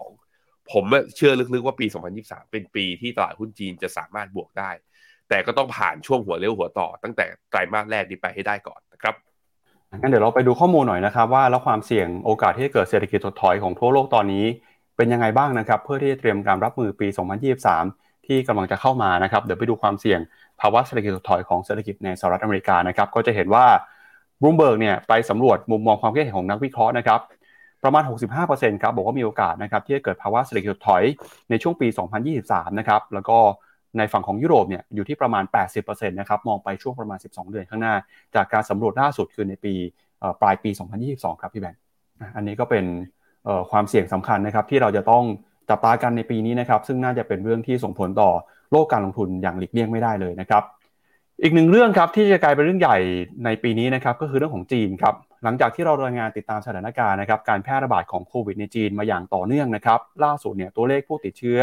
[0.07, 0.83] 2022 ผม
[1.15, 1.85] เชื่อลึกๆว่าปี
[2.19, 4.71] 2023 เป็นปีที่ตลาดหุ้นจีนจะสามารถบวกได้
[5.29, 9.15] แต่ก็ต้องผ่านช่วงหัวเลี้ยวหัวต่อ ตั้งแต่ไตรมาสแรกนี้ไปให้ได้ก่อนนะครับ
[9.99, 14.45] งั้นเดี๋ยวเราไปดูข้อมูลหน่อยนะครับว่าแล้วความเสี่ยงโอกาสที่จะเกิดเศรษฐกิจถดถอยของทั่วโลกตอนนี้
[14.97, 17.07] เป็นยังไงบ้างนะครับ เพื่อที่จะเตรียมการรับมือปี
[17.67, 20.19] 2023 ที่กำลังจะเข้ามานะครับ เดี๋ยวไปดูความเสี่ยง
[20.61, 23.65] ภาวะเศรษฐกิจถดถอยของเศรษฐกิจในสหรัฐอเมริกานะครับ ก็จะเห็นว่า
[24.41, 27.19] บรูมเบิร์กเนี่ยไปสำรวจมุมมองความคิดเห็นของนักวิเคราะห์นะครับ
[27.83, 28.03] ประมาณ
[28.41, 31.03] 65%ครับบอกว่ามีโอกาสนะครับที่จะเกิดภาวะเศรษฐกิจถดถอย
[31.49, 31.87] ในช่วงปี
[32.33, 33.37] 2023 นะครับแล้วก็
[33.97, 35.43] ในฝั่งของยุโรปเนี่ยอยู่ที่ประมาณ
[35.77, 37.95] 80%นะครับมองไปช่วงประมาณ 12 เดือนข้างหน้า
[38.35, 39.73] จากการสำรวจล่าสุดคือในปี
[40.41, 40.69] ปลายปี
[41.05, 41.79] 2022 ครับพี่แบงค์
[42.35, 42.85] อันนี้ก็เป็น
[43.71, 45.23] ความเสี่ยงสำคัญนะครับที่เราจะต้อง
[45.69, 48.29] จับตากันในปีนี้นะครับซึ่งน่าจะเป็นเรื่องที่ส่งผลต่อ
[48.71, 50.63] โลกการลงทุนอย่างหลีกเลี่ยงไม่ได้เลยนะครับ
[51.43, 52.97] อีกหนึ่งเรื่องครับที่จะกลายเป็นเรื่องใหญ่
[53.45, 61.61] ในปีนี้นะครับก็คือเรื่องของจีนครับหลังจากที่เรารายงานติดตามสถานการณ์นะครับการแพร่ระบาดของโควิดในจีนมาอย่างต่อเนื่องนะครับล่าสุดเนี่ยตัวเลขผู้ติดเชื้อ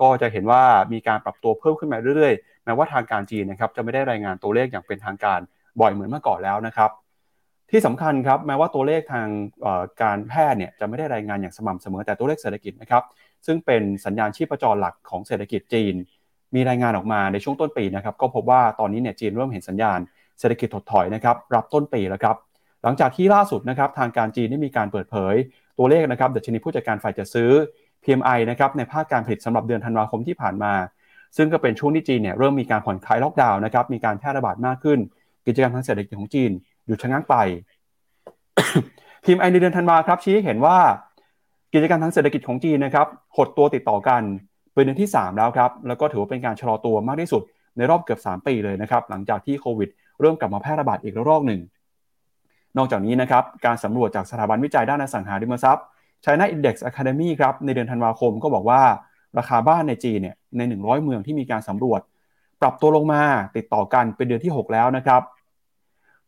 [0.00, 0.62] ก็จะเห็นว่า
[0.92, 5.40] มีการปรับตัวเพิ่มขึ้นมาเรื่อยๆแม้ว่าทางการจีนนะครับจะไม่ได้รายงานตัวเลขอย่างเป็นทางการ
[5.80, 6.90] บ่อยเหมือนเมื่อก่อนแล้วนะครับ
[7.70, 9.28] ที่สำคัญครับแม้ว่าตัวเลขทาง
[10.02, 13.02] การแพทย์เนี่ยจะไม่ได้รายงานอย่างสม่ำเสมอแต่ตัวเลขเศรษฐกิจนะครับ
[13.46, 15.94] ซึ่งเป็นสัญญาณชีพจรหลักของเศรษฐกิจจีน
[16.56, 19.98] มีรายงานออกมาในช่วงต้นปีนะครับก็พบว่าตอนนี้เนี่ยจีนเริ่มเห็นสัญญาณ
[20.38, 22.36] เศรษฐกิจถดถอยนะครับรับต้นปีแล้วครับ
[22.82, 25.34] หลังจากที่ล่าสุดนะครับทางการจีนได้มีการเปิดเผย
[25.78, 27.50] ตัวเลขนะครับดัชนีผู้จัดการฝ่ายจัดซื้อ
[28.04, 30.72] PMI นะครับในภาคการผลิตสำหรับเดือนธันวาคมที่ผ่านมา
[31.36, 34.98] ซึ่งก็เป็นช่วงที่จีนเนี่ยเริ่มมีการผ่อนคลายล็อกดาวน์นะครับมีการแพร่ระบาดมากขึ้น
[35.46, 36.50] กิจกรรมทางเศรษฐกิจของจีน
[36.86, 37.34] หยุดชะงักไป
[39.24, 40.78] PMI ในเดือนธันวาครับชี้ให้เห็นว่า
[41.74, 44.22] กิจกรรมทางเศรษฐกิจของจีนนะครับหดตัวติดต่อกัน
[44.76, 47.42] เป็นเดือนที่ 3 แล้วครับ แล้วก็ถือว่าเป็นการชะลอตัวมากที่สุด
[47.76, 49.88] ในรอบเกือบ 3 ปีเลยนะครับ หลังจากที่โควิด
[50.20, 51.60] เริ่มกลับมาแพร่ระบาดอีกรอกหนึ่ง
[52.76, 55.84] นอกจากนี้นะครับ การสำรวจจากสถาบันวิจัยด้านอสังหาริมทรัพย์
[56.24, 58.82] China Index Academy ครับ ในเดือนธันวาคมก็บอกว่า
[59.38, 62.00] ราคาบ้านในจีนเนี่ย ใน 100 เมืองที่มีการสำรวจ
[62.60, 63.22] ปรับตัวลงมา
[63.56, 65.22] ติดต่อกันเป็นเดือนที่ 6 แล้วนะครับ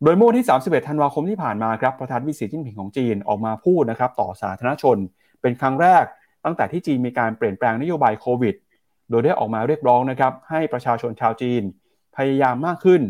[0.03, 4.97] โดยเมื่อวันที่ 31 ธันวาคมที่ผ่านมาครับ ประธานวิสีจิ้นผิงของจีนออกมาพูดนะครับต่อสาธารณชน
[5.41, 6.05] เป็นครั้งแรก
[6.45, 8.55] ตั้งแต่ที่จีนมีการเปลี่ยนแปลงนโยบายโควิด
[9.11, 11.63] โดยได้ออกมาเรียกร้องนะครับ ให้ประชาชนชาวจีน
[12.17, 13.03] พยายามมากขึ้น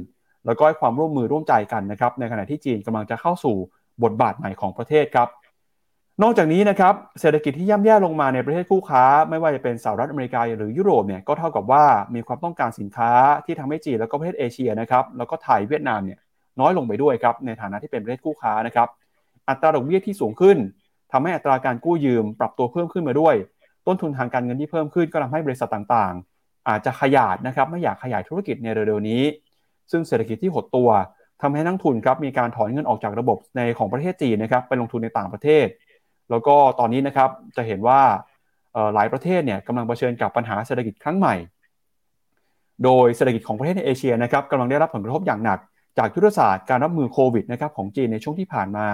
[0.46, 3.56] แล้วก็ให้ความร่วมมือร่วมใจกันนะครับ ในขณะที่จีนกำลังจะเข้าสู่
[4.02, 5.28] บทบาทใหม่ของประเทศครับ
[6.22, 13.10] นอกจากนี้นะครับ เศรษฐกิจที่ย่ำแย่ลงมาในประเทศคู่ค้า ไม่ว่าจะเป็นสหรัฐอเมริกาหรือยุโรปเนี่ย ก็เท่ากับว่ามีความต้องการสินค้า
[13.44, 16.18] ที่ทำให้จีนแล้วก็ประเทศเอเชียนะครับ แล้วก็ไทยเวียดนามเนี่ย
[16.60, 18.88] น้อยลงไปด้วยครับ ในฐานะที่เป็นประเทศคู่ค้านะครับ
[19.48, 20.56] อัตราดอกเบี้ยที่สูงขึ้น
[21.12, 23.34] ทำให้อัตราการกู้ยืมปรับตัวเพิ่มขึ้นมาด้วย
[23.86, 29.22] ต้นทุนทางการเงินที่เพิ่มขึ้นก็ทำให้บริษัทต่างๆ อาจจะขยาดนะครับไม่อยากขยายธุรกิจในเร็วๆนี้
[29.90, 30.88] ซึ่งเศรษฐกิจที่หดตัว
[31.42, 35.66] ทำให้นักทุนครับมีการถอนเงินออกจากระบบในของประเทศจีนนะครับไปลงทุนในต่างประเทศ
[36.30, 38.00] แล้วก็ตอนนี้นะครับจะเห็นว่า
[38.94, 41.34] หลายประเทศเนี่ยกำลังเผชิญกับปัญหาเศรษฐกิจครั้งใหม่
[42.84, 45.58] โดยเศรษฐกิจของประเทศในเอเชียนะครับกำลังได้รับผลกระทบอย่างหนัก
[45.98, 48.88] จากยุทธศาสตร์การรับมือโควิดนะครับของจีนในช่วงที่ผ่านมา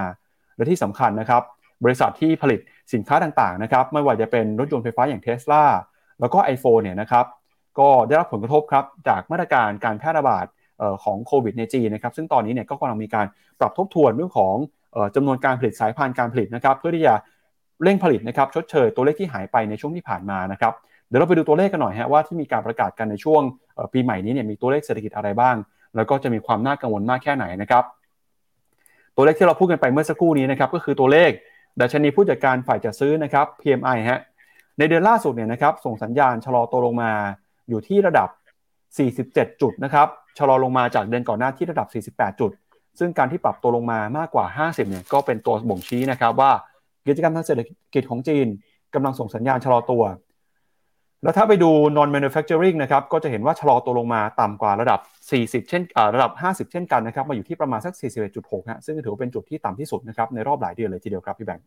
[0.57, 1.43] และที่สำคัญนะครับ
[1.85, 2.61] บริษัทที่ผลิต
[2.93, 5.65] สินค้าต่างๆนะครับไม่ว่าจะเป็นรถยนต์ไฟฟ้าอย่างเทสลา
[6.21, 7.27] แล้วก็ iPhone เนี่ยนะครับ
[7.79, 10.47] ก็ได้รับผลกระทบครับจากมาตรการการแพร่ระบาด
[11.05, 13.27] ของโควิดในจีนนะครับซึ่งตอนนี้เนี่ยก็กำลังมีการ
[13.61, 14.55] ปรับทบทวนเรื่องของ
[15.15, 17.15] จำนวนการผลิตสายพันการผลิตนะครับเพื่อที่จะ
[17.83, 20.73] เร่งผลิตนะครับชดเชยตัวเลขที่หายไปในช่วงที่ผ่านมานะครับ
[21.09, 23.43] เดี๋ยวเราไปดูตัวเลขกันหน่อยฮะว่าที่มีการประกาศกันในช่วง
[23.93, 25.57] ปีใหม่นี้เนี่ยมีตัวเลขเศรษฐกิจอะไรบ้าง
[25.97, 27.85] แล้วก็จะมีความน่ากังวลมากแค่ไหนนะครับ
[29.17, 31.31] ตัวเลขที่เราพูดกันไปเมื่อสักครู่นี้นะครับก็คือตัวเลข
[31.81, 34.21] ดัชนีผู้จัดการฝ่ายจัดซื้อนะครับ PMI ฮะ
[34.79, 37.11] ในเดือนล่าสุดเนี่ยนะครับส่งสัญญาณชะลอตัวลงมา
[37.69, 38.29] อยู่ที่ระดับ
[38.95, 40.09] 47 จุดนะครับ
[40.39, 42.51] ชะลอลงมาจากเดือนก่อนหน้าที่ระดับ 48 จุด
[42.99, 46.53] ซึ่งการที่ปรับตัวลงมามากกว่า 50เนี่ยก็เป็นตัวบ่งชี้นะครับว่า
[47.07, 47.61] กิจกรรมทางเศรษฐ
[47.95, 48.47] กิจของจีน
[48.95, 50.03] กำลังส่งสัญญาณชะลอตัว
[51.25, 55.01] แล้วถ้าไปดู non manufacturing นะครับก็จะเห็นว่าชะลอตัวลงมาต่ำกว่าระดับ
[55.35, 55.83] 40 เช่น
[56.15, 57.95] ระดับ 50 เช่นกันนะครับมาอยู่ที่ประมาณสัก
[58.33, 61.67] 41.6ฮะซึ่งถือว่าเป็นจุดที่ต่ำที่สุดนะครับในรอบหลายเดือนเลยทีเดียวครับพี่แบงค์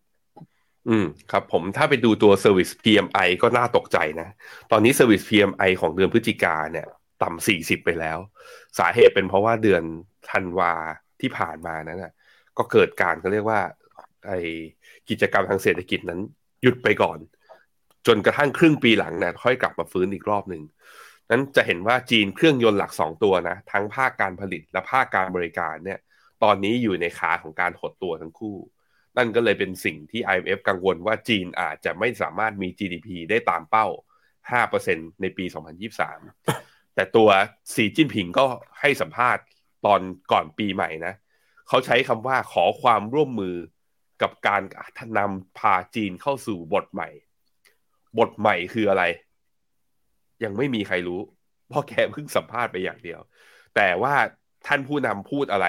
[0.88, 4.28] อืมครับผมถ้าไปดูตัว Service PMI ก็น่าตกใจนะ
[4.70, 6.86] ตอนนี้ Service PMI ของเดือนพฤศจิกาเนี่ย
[7.22, 8.18] ต่ำสี่สิบไปแล้ว
[8.78, 9.82] สาเหตุเป็นเพราะว่าเดือน
[10.30, 10.72] ธันวา
[11.20, 12.12] ที่ผ่านมานั้นนะ
[12.58, 13.60] ก็เกิดการเขาเรียกว่า
[14.26, 14.32] ไอ
[15.08, 16.20] กิจกรรมทางเศรษฐกิจนั้น
[16.62, 17.18] หยุดไปก่อน
[18.06, 20.62] จนกระทั่งครึ่งปีหลังเนี่ยค่อยกลับมาฟื้นอีกรอบหนึ่ง
[21.30, 25.98] นั้นจะเห็นว่าจีนเครื่องยนต์หลักสองตัวนะ ทั้งภาคการผลิตและภาคการบริการเนี่ย
[26.42, 28.56] ตอนนี้อยู่ในขาของการหดตัวทั้งคู่
[29.16, 33.86] นั่นก็เลยเป็นสิ่งที่ IMF กังวลว่าจีนอาจจะไม่สามารถมี GDP ได้ตามเป้า
[34.52, 35.44] 5%ในปี
[36.20, 37.28] 2023 แต่ตัว
[37.74, 38.46] สีจิ้นผิงก็
[38.80, 39.44] ให้สัมภาษณ์
[39.86, 40.00] ตอน
[40.32, 41.14] ก่อนปีใหม่นะ
[41.68, 43.56] เขาใช้คำว่าขอความร่วมมือ
[44.22, 44.62] กับการ
[45.18, 47.08] นำพาจีนเข้าสู่บทใหม่
[48.18, 49.04] บทใหม่คืออะไร
[50.44, 51.20] ยังไม่มีใครรู้
[51.68, 53.20] เพราะแกเพิ่งสัมภาษณ์ไปอย่างเดียว
[53.76, 54.14] แต่ว่า
[54.66, 55.66] ท่านผู้นำพูดอะไร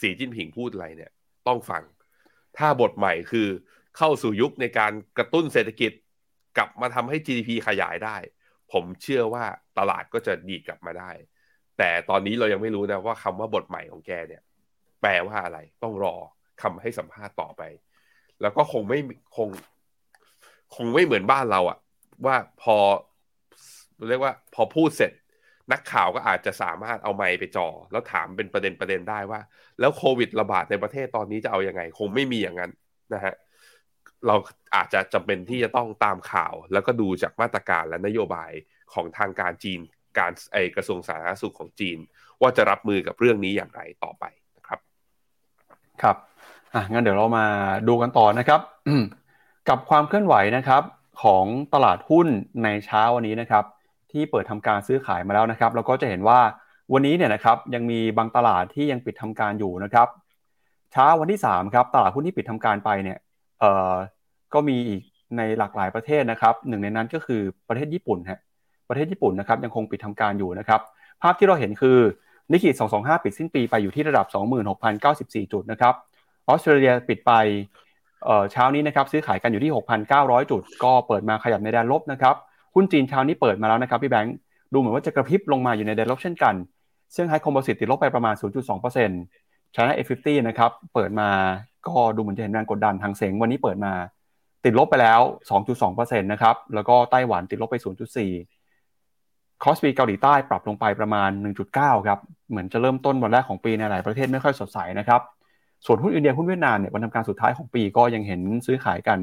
[0.00, 1.10] สีจิ้นผิงพูดอะไรเนี่ย
[1.48, 1.82] ต้องฟัง
[2.58, 3.48] ถ้าบทใหม่คือ
[3.96, 5.92] เข้าสู่ยุคในการกระตุ้นเศรษฐกิจ
[6.56, 8.16] กลับมาทำให้ GDP ขยายได้
[8.72, 9.44] ผมเชื่อว่า
[9.78, 11.10] ตลาดก็จะดีกลับมาได้
[11.78, 14.42] แต่ตอนนี้เรายังไม่รู้นะว่าคำว่าบทใหม่ของแกเนี่ย
[15.00, 16.14] แปลว่าอะไร ต้องรอ
[16.62, 17.62] คำให้สัมภาษณ์ต่อไป
[18.40, 18.98] แล้วก็คงไม่
[19.36, 19.48] คง
[20.76, 21.78] คงไม่เหมือนบ้านเราอะ
[22.26, 22.76] ว่าพอ
[24.08, 25.12] เรียกว่า พอพูดเสร็จ
[25.72, 29.40] นักข่าวก็อาจจะสามารถเอาไมค์ไปจอแล้วถามเป็นประเด็นประเด็นได้ว่า
[29.80, 32.70] แล้วโควิดระบาดในประเทศตอนนี้จะเอาอยัางไง คงไม่มีอย่างนั้น
[33.14, 33.34] นะฮะ
[34.26, 34.36] เรา
[34.74, 38.52] อาจจะจำเป็นที่จะต้องตามข่าว แล้วก็ดูจากมาตรการและนโยบาย
[38.92, 39.80] ของทางการจีน
[40.18, 41.98] การไอกระทรวงสาธารณสุขของจีน
[42.40, 44.24] ว่าจะรับมือกับเรื่องนี้อย่างไรต่อไป
[44.56, 44.80] นะครับ
[46.02, 46.16] ครับ
[46.74, 47.46] อะงั้นเดี๋ยวเรามา
[47.88, 48.60] ดูกันต่อนะครับ
[49.70, 50.82] กับความเคลื่อนไหวนะครับ
[51.22, 52.28] ของตลาดหุ้น
[52.64, 53.64] ในเช้าวันนี้นะครับ
[54.12, 56.40] ที่เปิดทำการซื้อขายมาแล้วนะครับเราก็จะเห็นว่า
[56.92, 60.08] วันนี้เนี่ยนะครับยังมีบางตลาดที่ยังปิดทำการอยู่นะครับ
[60.92, 63.18] เช้าวันที่3ครับตลาดหุ้นที่ปิดทำการไปเนี่ย
[63.60, 63.94] เอ่อ
[64.54, 65.02] ก็มีอีก
[65.36, 68.40] ในหลากหลายประเทศนะครับหนึ่งในนั้นก็คือประเทศญี่ปุ่นฮะ
[68.88, 70.80] ประเทศญี่ปุ่นนะครับยังคงปิดทำการอยู่นะครับ
[71.22, 71.98] ภาพที่เราเห็นคือ
[72.50, 74.26] นิกเกิ225 ปิดสิ้นปีไปอยู่ที่ระดับ
[74.88, 75.94] 26,094 จุดนะครับ
[76.48, 77.32] ออสเตรเลียปิดไป
[78.52, 79.72] เช้านี้นะครับซื้อขายกันอยู่ที่
[80.10, 82.34] 6,900 จุด ก็เปิดมาขยับในแดนลบนะครับ
[82.74, 84.34] หุ้นจีนเช้านี้เปิดมาแล้วนะครับพี่แบงค์
[84.72, 86.54] ดูเหมือนว่าจะกระพริบลงมาอยู่ในแดนลบเช่นกัน
[87.12, 88.34] เซี่ยงไฮ้ Composite ติดลบไปประมาณ
[89.00, 91.28] 0.2% China A50 นะครับเปิดมา
[91.86, 93.92] ก็ดูเหมือนจะเห็นแรงกดดันฮั่งเส็งวันนี้เปิดมา
[94.64, 95.20] ติดลบไปแล้ว
[95.70, 97.76] 2.2%นะครับ แล้วก็ไต้หวันติดลบไป
[98.50, 101.30] 0.4 KOSPI เกาหลีใต้ปรับลงไปประมาณ
[101.68, 102.18] 1.9 ครับ
[102.50, 105.20] เหมือนจะเริ่มต้นวันแรกของปีในหลายประเทศไม่ค่อยสดใสนะครับ
[105.86, 109.18] ส่วนหุ้นอินเดียหุ้นเวียดนามเนี่ยวันทำการสุดท้ายของปีก็ยังเห็นซื้อขายกัน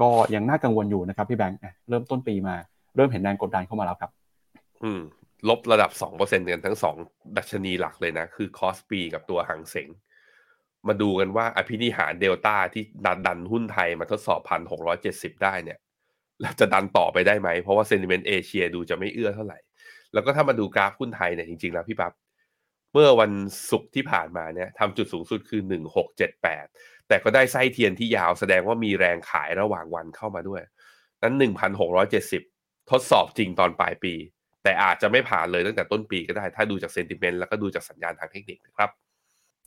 [0.00, 2.56] ก็ยังน่ากังวลอยู่นะครับพี่แบงค์เริ่มต้นปีมา
[2.96, 4.10] เริ่มเห็นแรงกดดันเข้ามาแล้วครับ
[4.82, 5.00] อืม
[5.48, 5.90] ลบระดับ
[6.20, 9.88] 2%กันทั้ง2ดัชนีหลักเลยนะ คือ KOSPI กับตัวฮั่งเส็ง
[10.88, 15.78] มาดูกันว่าอภินิหารเดลต้าที่ดันดันหุ้นไทยมาทดสอบพันหกร้อยเจ็ดสิบได้เนี่ย
[16.40, 19.58] แล้วจะดันต่อไปได้ไหม เพราะว่าเซนิเมนต์เอเชียดูจะไม่เอื้อเท่าไหร่
[20.12, 22.12] แล้วก็ถ้ามาดูกราฟหุ้นไทยเนี่ยจริงๆแล้วพี่ปับ๊บ
[22.94, 23.32] เมื่อวัน
[23.70, 26.66] ศุกร์ที่ผ่านมาเนี่ยทำจุดสูงสุดคือหนึ่งหกเจ็ดแปด
[27.08, 30.62] แต่ก็ได้ไส้เทียนที่ยาวแสดงว่ามีแรงขายระหว่างวันเข้ามาด้วย
[31.22, 32.42] นั้นหนึ่งพันหกร้อยเจ็ดสิบ
[32.90, 34.14] ทดสอบจริงตอนปลายปี
[34.64, 38.90] แต่อาจจะไม่ผ่านเลยตั้งแต่ต้นปีก็ได้ ถ้าดูจากเซนติเมนต์แล้วก็ดูจากสัญญาณทางเทคนิคนะครับ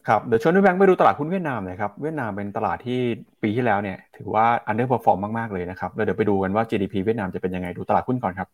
[0.08, 3.00] ครับเดี๋ยวชวนพี่แบงค์ไปดูตลาดหุ้นเวียดนามหน่อยครับเวียดนามเป็นตลาดที่
[3.44, 8.48] ปีที่แล้วเนี่ยถือว่า underperform มาก ๆ เลยนะครับแล้วเดี๋ยวไปดูกันว่า GDP เวียดนามจะเป็นยังไงดูตลาดหุ้นก่อนครับ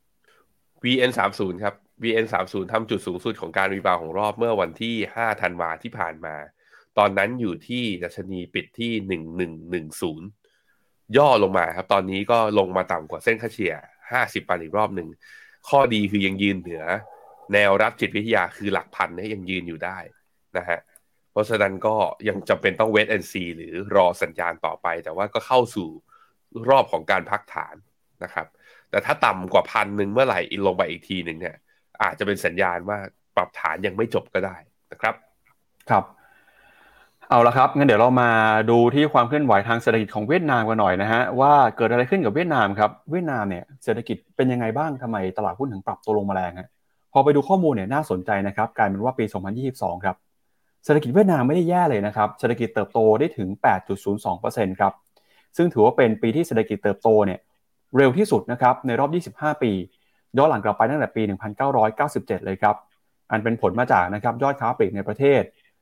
[0.83, 6.35] VN30 ครับ VN30 ทำจุดสูงสุดของการ rebound ของรอบเมื่อวันที่ 5 ธันวาที่ผ่านมา
[6.97, 8.91] ตอนนั้นอยู่ที่ดัชนีปิดที่
[9.89, 13.75] 1110 ย่อลงมาครับ ตอนนี้ก็ลงมาต่ำกว่าเส้นค่าเฉลี่ย
[14.11, 15.07] 50 วันอีกรอบหนึ่ง
[15.69, 16.83] ข้อดีคือยังยืนเหนือ
[17.53, 19.97] แนวรับจิตวิทยาคือหลักพันนี่ยังยืนอยู่ได้
[20.57, 20.79] นะฮะ
[21.31, 21.95] เพราะฉะนั้นก็
[22.27, 25.89] ยังจำเป็นต้องเวทแอนซีหรือรอสัญญาณต่อไป แต่ว่าก็เข้าสู่
[26.69, 27.75] รอบของการพักฐาน
[28.23, 28.47] นะครับ
[28.89, 31.55] แต่ถ้าต่ำกว่าพันหนึ่งเมื่อไหร่อีลงไปอีกทีหนึ่งเนี่ย
[32.01, 32.97] อาจจะเป็นสัญญาณว่า
[33.35, 34.55] ปรับฐานยังไม่จบก็ได้
[34.91, 35.15] นะครับ
[35.89, 36.03] ครับ
[37.29, 38.29] เอาละครับงั้นเดี๋ยวเรามา
[38.69, 46.69] ดูที่ความเคลื่อนไหวทางเศรษฐกิจของเวียดนามกันหน่อยนะฮะว่าเกิดอะไรขึ้นกับเวียดนามครับเวียดนามเนี่ยเศรษฐกิจเป็นยังไงบ้างทำไมตลาดหุ้นถึงปรับตัวลงมาแรงฮะ
[47.13, 49.25] พอไปดูข้อมูลเนี่ยน่าสนใจนะครับกลายเป็นว่าปี
[49.65, 50.15] 2022 ครับ
[50.85, 53.47] เศรษฐกิจเวียดนามไม่ได้แย่เลยนะครับเศรษฐกิจเติบโตได้ถึง
[54.13, 54.93] 8.02%ครับ
[55.57, 57.39] ซึ่งถือว่าเป็นปีที่เศรษฐกิจเติบโตเนี่ย
[57.97, 59.71] เร็วที่สุดนะครับในรอบ 25 ปี
[60.37, 61.21] ย้อนหลังกลับไปตั้งแต่ปี
[61.83, 62.75] 1997 เลยครับ
[63.31, 65.41] อันเป็นผลมาจากนะครับยอดค้าปลีกในประเทศ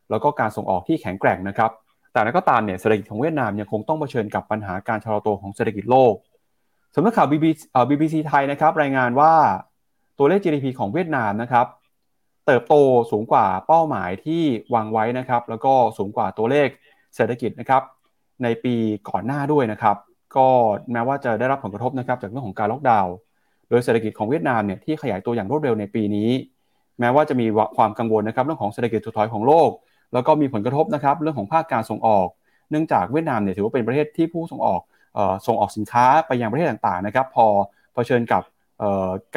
[0.09, 1.71] แล้วก็การส่งออกที่แข็งแกร่งนะครับ
[2.11, 6.13] แต่นั้นก็ตามเนี่ยเศรษฐกิจของเวียดนามยังคงต้องเผชิญกับปัญหาการชะลอตัวของเศรษฐกิจโลก
[6.95, 7.59] สำนักข่าว BBC,
[7.89, 9.33] BBC ไทยนะครับรายงานว่า
[10.17, 11.67] ตัวเลข GDP ของเวียดนามนะครับ
[12.45, 12.75] เติบโต
[13.11, 16.67] สูงกว่าเป้าหมายที่วางไว้นะครับ แล้วก็สูงกว่าตัวเลข
[17.15, 17.83] เศรษฐกิจนะครับ
[18.43, 18.75] ในปี
[19.09, 19.97] ก่อนหน้าด้วยนะครับ
[20.35, 20.47] ก็
[20.91, 23.13] แม้ว่าจะได้รับผลกระทบนะครับจากเรื่องของการล็อกดาวน์
[23.71, 26.29] โดยเศรษฐกิจของเวียดนามเนี่ยที่ขยายตัวอย่างรวดเร็วในปีนี้
[26.99, 27.45] แม้ว่าจะมี
[27.77, 29.69] ความกังวลนะครับเรื่องของเศรษฐกิจถดถอยของโลก
[30.13, 32.27] แล้วก็มีผลกระทบนะครับเรื่องของภาคการส่งออก
[32.69, 34.81] เนื่องจากเวียดนามเนี่ยถือว่าเป็นประเทศที่ผู้ส่งออก
[35.47, 37.45] ส่งออกสินค้าไปยังประเทศต่างๆนะครับพอ
[37.93, 38.43] เผชิญกับ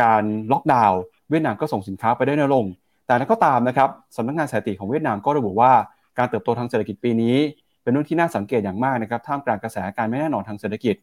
[0.03, 2.64] การล็อกดาวน์เวียดนามก็ส่งสินค้าไปได้น้อยลง
[3.07, 5.73] แต่นั้นก็ตามนะครับสำนักงานสถิติของเวียดนามก็ระบุว่า
[6.18, 7.37] การเติบโตทางเศรษฐกิจปีนี้
[7.83, 10.94] เป็นเรื่องที่น่าสังเกตอย่างมากนะครับท่ามกลางกระแสการไม่แน่นอนทางเศรษฐกิจ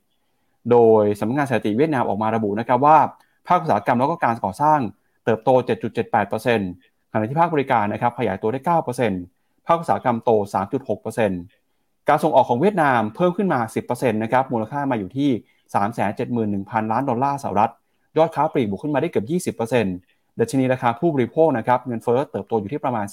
[0.71, 2.97] โดยสำนักงานสถิติเวียดนามออกมาระบุนะครับว่า
[3.47, 4.79] ภาคอุตสาหกรรมแล้วก็การก่อสร้าง
[5.25, 5.49] เติบโต
[6.31, 8.59] 7.78%ขณะที่ภาคบริการนะครับขยายตัวได้
[9.15, 10.31] 9%ภาคอุตสาหกรรมโต
[11.35, 15.29] 3.6%การส่งออกของเวียดนามเพิ่มขึ้นมา 10%นะครับมูลค่ามาอยู่ที่
[16.71, 17.71] 371,000 ล้านดอลลาร์สหรัฐ
[18.17, 23.05] ยอดค้าปลีกบวกขึ้นมาได้เกือบ 20%ดัชนีราคาผู้บริโภคนะครับเงินเฟ้อเติบโตอยู่ที่ประมาณ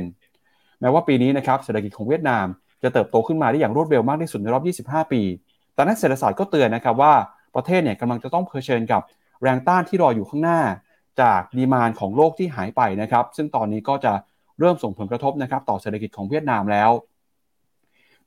[0.00, 2.46] 4.5%แม้ว่าปีนี้นะครับเศรษฐกิจของเวียดนาม
[2.82, 5.22] จะเติบโตขึ้นมาได้อย่างรวดเร็วมากที่สุดในรอบ 25 ปี
[5.78, 7.12] แต่นักเศรษฐศาสตร์ก็เตือนนะครับว่า
[7.54, 9.02] ประเทศเนี่ยกำลังจะต้องเผชิญกับ
[9.42, 10.60] แรงต้านที่รออยู่ข้างหน้า
[11.20, 14.12] จากดีมานของโลกที่หายไปนะครับ ซึ่งตอนนี้ก็จะ
[14.60, 16.90] เริ่มส่งผลกระทบนะครับต่อเศรษฐกิจของเวียดนามแล้ว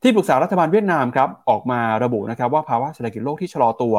[0.02, 3.96] ที่ปรึกษารัฐบาลเวียดนามครับออกมาระบุนะครับว่าภาวะเศรษฐกิจโลกที่ชะลอตัว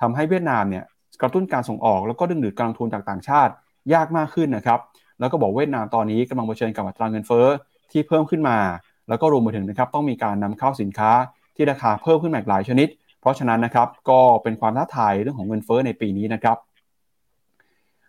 [0.00, 0.84] ทำให้เวียดนามเนี่ย
[1.22, 3.52] กระตุ้นการส่งออกแล้วก็ดึงดูดการลงทุนจากต่างชาติ
[3.94, 4.78] ยากมากขึ้นนะครับ
[5.20, 7.46] แล้วก็บอกเวียดนามตอนนี้กำลังเผชิญกับอัตราเงินเฟ้อ
[7.92, 8.58] ที่เพิ่มขึ้นมา
[9.08, 11.10] แล้วก็รวมไปถึงนะครับต้องมีการนำเข้าสินค้า
[11.58, 12.88] ที่ราคาเพิ่มขึ้นมาหลายชนิด
[13.20, 16.56] เพราะฉะนั้นนะครับก็เป็นความท้าทายเรื่องของเงินเฟ้อในปีนี้นะครับ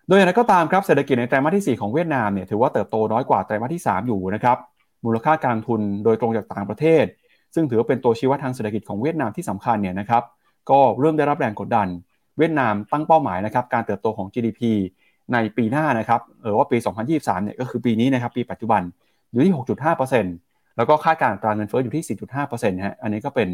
[0.08, 4.58] โดยอย่างไรก็ตามครับเศรษฐกิจในไตรมาสที่ 4 ของเวียดนามเนี่ยถือว่าเติบโตน้อยกว่าไตรมาสที่ 3 อยู่นะครับ
[5.06, 7.06] มูลค่าการทุนโดยตรงจากต่างประเทศ
[7.54, 10.24] ซึ่งถือว่าเป็นตัวชี้วัดทางเศรษฐกิจของเวียดนามที่สำคัญเนี่ยนะครับ
[10.70, 11.88] ก็เริ่มได้รับแรงกดดัน
[12.38, 14.62] เวียดนามตั้งเป้าหมายนะครับการเติบโตของ GDP
[15.34, 16.78] ในปีหน้านะครับเออว่าปี
[17.12, 18.82] 2023 เนี่ยก็คือปีนี้นะครับปีปัจจุบัน
[19.32, 20.49] อยู่ที่ 6.5%
[20.80, 23.50] แล้วก็คาดการตราเงินเฟ้ออยู่ที่ 4.5%ฮะอันนี้ก็เป็น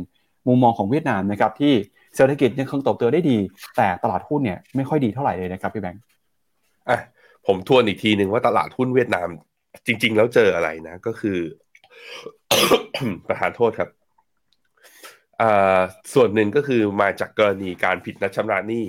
[0.47, 1.73] มุมมองของเวียดนามนะครับที่
[2.15, 3.37] เศรษฐกิจยังคงเติบได้ดี
[3.77, 6.01] แต่ตลาดหุ้นเนี่ยไม่ค่อยดีเท่าไหร่เลยนะครับพี่แบงค์
[6.89, 6.99] อะ
[7.47, 9.27] ผมทวนอีกทีหนึ่งว่าตลาดหุ้นเวียดนาม
[9.85, 11.37] จริง ๆ แล้วเจออะไรนะ ก็คือ
[13.27, 13.89] ประธานโทษครับ
[16.13, 18.85] ส่วนหนึ่งก็คือมาจากกรณีการผิดนัดชำระหนี้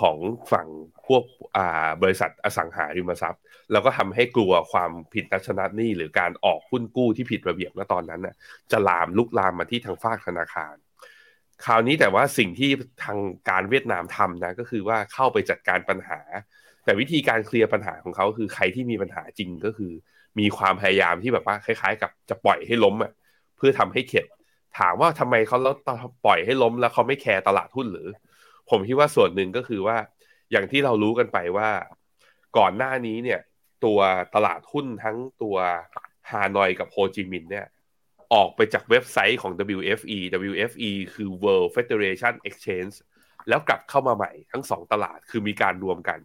[0.00, 0.16] ของ
[0.52, 0.68] ฝั่ง
[1.06, 1.24] พวก
[2.02, 8.34] บริษัทอสังหาริมทรัพย์ แล้วก็ทำให้กลัวความผิดนัชำระหนี้หรือการออกหุ้นกู้ที่ผิดระเบียบณตอนนั้นน่ะ
[8.72, 10.74] จะลามลุกลามมาที่ทางฝากธนาคาร
[11.64, 12.70] คราวนี้แต่ว่าสิ่งที่
[13.04, 13.18] ทาง
[13.50, 16.20] การเวียดนามทำนะก็คือว่าเข้าไปจัดการปัญหา
[16.84, 19.92] แต่วิธีการเคลียร์ปัญหาของเขาคือใครที่มีปัญหาจริงก็คือ
[20.38, 23.12] มีความพยายามที่แบบว่าคล้าย ๆ กับจะปล่อยให้ล้มอะ
[23.56, 24.26] เพื่อทำให้เข็ด
[24.78, 25.74] ถามว่าทำไมเขาแล้ว
[26.26, 28.08] ปล่อยให้ล้มแล้วเขาไม่แคร์ตลาดหุ้นหรือ
[28.70, 29.96] ผมคิดว่าส่วนหนึ่งก็คือว่า
[30.52, 31.70] อย่างที่เรารู้กันไปว่า
[32.58, 33.40] ก่อนหน้านี้เนี่ย
[33.84, 33.98] ตัว
[34.34, 35.56] ตลาดหุ้นทั้งตัว
[36.30, 37.66] ฮานอยกับโฮจิมินห์เนี่ย
[38.34, 40.18] ออกไปจากเว็บไซต์ของ WFE
[40.50, 42.94] WFE คือ World Federation Exchange
[43.48, 46.20] แล้วกลับเข้ามาใหม่ทั้งสองตลาดคือมีการรวมกัน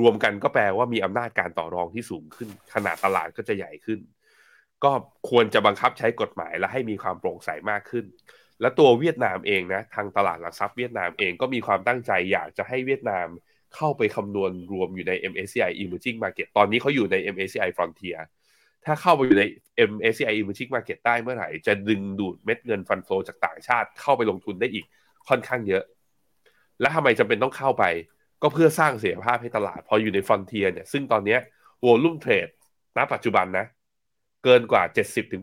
[0.00, 4.00] รวมกันก็แปลว่ามีอำนาจการต่อรองที่สูงขึ้น ขนาดตลาดก็จะใหญ่ขึ้น
[4.84, 4.92] ก็
[5.30, 8.04] ควรจะบังคับใช้กฎหมายและให้มีความโปร่งใสมากขึ้น
[8.60, 13.26] และตัวเวียดนามเองนะทางตลาดหลักทรัพย์เวียดนามเองก็มีความตั้งใจอยากจะให้เวียดนาม
[13.74, 18.20] เข้าไปคำนวณรวมอยู่ใน MSCI Emerging Market ตอนนี้เขาอยู่ใน MSCI Frontier
[18.84, 19.44] ถ้าเข้าไปอยู่ใน
[19.90, 24.84] MSCI Emerging Market ได้เมื่อไหร่ จะดึงดูดเม็ดเงินฟันโฟจากต่างชาติเข้าไปลงทุนได้อีก
[25.28, 25.84] ค่อนข้างเยอะ
[26.80, 27.84] และทำไมจำเป็นต้องเข้าไป
[28.42, 31.36] ก็เพื่อสร้างเสียภาพให้ตลาด พออยู่ในฟอนเทียเนี่ยซึ่งตอนนี้
[31.84, 32.48] วอลุ่มเทรด
[32.96, 33.66] ณปัจจุบันนะ
[34.44, 34.82] เกินกว่า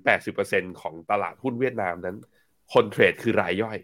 [0.09, 2.17] 70-80%ของตลาดหุ้นเวียดนามนั้น
[2.73, 3.77] คนเทรดคือรายย่อย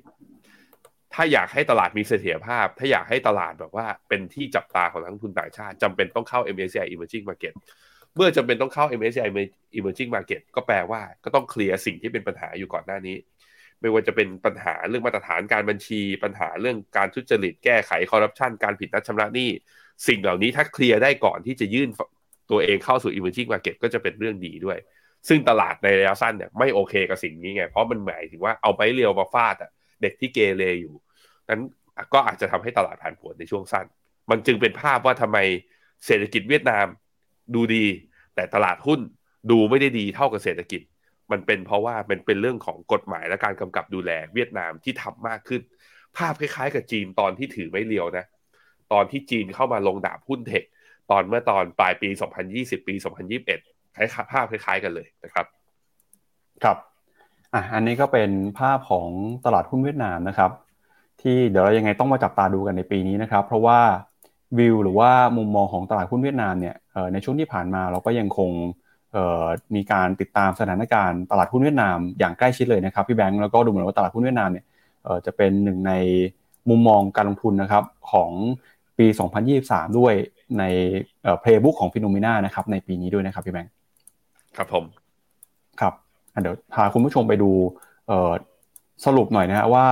[1.14, 7.54] ถ้าอยากให้ตลาดมีเสถียรภาพ ถ้าอยากให้ตลาดแบบว่าเป็นที่จับตาของนักลงทุนต่างชาติจำเป็นต้องเข้า MSCI Emerging Market
[8.16, 9.30] เมื่อจำเป็นต้องเข้า MSCI
[9.78, 13.18] Emerging Market ก็แปลว่าก็ต้องเคลียร์สิ่งที่เป็นปัญหาอยู่ก่อนหน้านี้
[13.82, 19.50] ไม่ว่าจะเป็นปัญหาเรื่องมาตรฐานการบัญชี ปัญหาเรื่องการทุจริตแก้ไขคอร์รัปชันการผิดนัดชำระหนี้
[20.08, 21.90] สิ่งเหล่านี้ถ้าเคลียร์ได้ก่อนที่จะยื่น
[22.52, 24.78] ตัวเองเข้าสู่ Emerging Market ก็จะเป็นเรื่องดีด้วย
[25.28, 30.96] ซึ่งตลาดในระยะสั้นเนี่ยไม่โอเคกับสิ่งนี้ไง เพราะมันหมายถึงว่าเอาไปเรียวมาฟาดอะเด็กที่เกเรอยู่
[31.50, 31.62] นั้น
[32.14, 33.86] ก็อาจจะทำให้ตลาดผันผวนในช่วงสั้น
[34.30, 35.38] มันจึงเป็นภาพว่าทำไม
[36.06, 36.86] เศรษฐกิจเวียดนาม
[37.56, 37.86] ดูดี
[38.36, 39.00] แต่ตลาดหุ้น
[39.52, 40.82] ดูไม่ได้ดีเท่ากับเศรษฐกิจ
[41.32, 45.62] มันเป็นเพราะว่ามันเป็นเรื่องของกฎหมายและการกำกับดูแลเวียดนามที่ทำมากขึ้น
[46.18, 48.26] ภาพคล้ายๆ กับจีนตอนที่ถือไม่เลียวนะ
[48.94, 50.64] ตอนที่จีนเข้ามาลงดาบหุ้นเทค
[51.12, 52.10] ตอนเมื่อตอนปลายปี
[52.50, 52.96] 2020 ปี
[53.38, 53.79] 2021
[54.14, 55.46] คล้ภาพคล้ายๆกันเลยนะครับ
[56.64, 56.78] ครับ
[57.54, 58.30] อะอันนี้ก็เป็น
[58.60, 59.08] ภาพของ
[59.46, 60.52] ตลาดหุ้นเวียดนามนะครับ
[61.22, 63.80] ที่เดี๋ยวเรายังไงต้องมาจับตาดูกันในปีนี้นะครับ เพราะว่า
[64.58, 66.76] วิวหรือว่ามุมมองของตลาดหุ้นเวียดนามเนี่ย
[67.14, 68.52] ในช่วงที่ผ่านมาเราก็ยังคง
[69.76, 74.66] มีการติดตามสถานการณ์ตลาดหุ้นเวียดนามอย่างใกล้ชิดเลยนะครับพี่แบงค์แล้วก็ดูเหมือนว่าตลาดหุ้นเวียดนามเนี่ย
[75.26, 75.94] จะเป็นหนึ่งใน
[76.70, 78.32] มุมมองการลงทุนนะครับของ
[78.98, 79.08] ปี
[79.54, 80.14] 2023 ด้วย
[80.60, 80.64] ใน
[81.40, 83.72] เพลย์บุ๊กของฟิโนเมนานะครับในปีนี้ด้วยนะครับพี่แบงค์
[84.60, 84.86] ครับผม
[85.82, 85.94] ครับ
[86.42, 87.52] เดี๋ยวพาคุณผู้ชมไปดู
[89.06, 89.88] สรุปหน่อยนะฮะว่า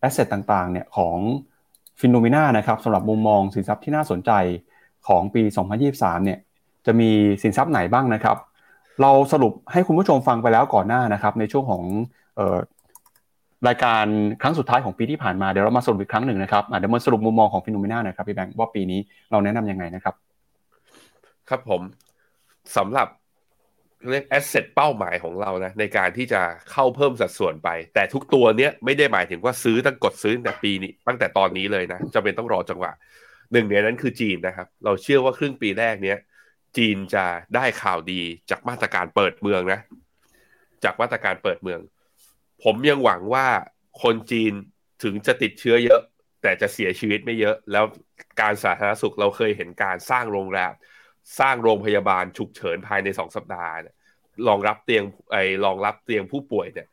[0.00, 1.16] asset ต่างๆเนี่ยของ
[2.00, 4.30] Finnomena นะครับสำหรับมุมมองสินทรัพย์ที่น่าสนใจ
[5.08, 5.42] ของปี
[5.84, 6.38] 2023 เนี่ย
[6.86, 7.10] จะมี
[7.42, 8.36] สินทรัพย์ไหนบ้างนะครับ
[9.02, 11.82] เราสรุปให้คุณผู้ชมฟังไปแล้วก่อนหน้านะครับ ในช่วงของ
[13.68, 14.04] รายการ
[14.42, 19.00] ครั้งสุดท้ายของปีที่ผ่านมาเดี๋ยวเรามาสรุปอีกครั้งหนึ่งนะครับเดี๋ยวมาสรุปมุมมองของ Finnomena หน่อยครับพี่แบงค์ว่าปีนี้
[19.30, 20.14] เราแนะนํำยังไงนะครับ
[21.48, 21.80] ครับผม
[22.76, 23.08] สำหรับ
[24.10, 26.42] เรียกแอสเซทเป้าหมายของเรานะในการที่จะ
[26.72, 32.92] เข้าเพิ่มสัดส่วนไป แต่ทุกตัวเนี้ยไม่ได้หมายถึงว่าซื้อตั้งกดซื้อแต่ปีนี้ตั้งแต่ตอนนี้เลยนะจะเป็นต้องรอจังหวะ
[33.52, 36.18] หนึ่งในนั้นคือจีนนะครับ เราเชื่อว่าครึ่งปีแรกเนี้ย
[36.76, 37.24] จีนจะ
[37.54, 38.20] ได้ข่าวดี
[38.50, 39.80] จากมาตรการเปิดเมืองนะ
[40.84, 41.80] จากมาตรการเปิดเมือง
[42.64, 43.46] ผมยังหวังว่า
[44.02, 44.52] คนจีน
[45.02, 46.00] ถึงจะติดเชื้อเยอะ
[46.42, 47.84] แต่จะเสียชีวิตไม่เยอะ แล้ว
[48.40, 50.72] การสาธารณสุขเราเคยเห็นการสร้างโรงแรม
[51.40, 53.94] สร้างโรงพยาบาลฉุกเฉินภายในสองสัปดาห์เนี่ย
[54.48, 56.88] รองรับเตียงไอ้รองรับเตียงผู้ป่วยเนี่ย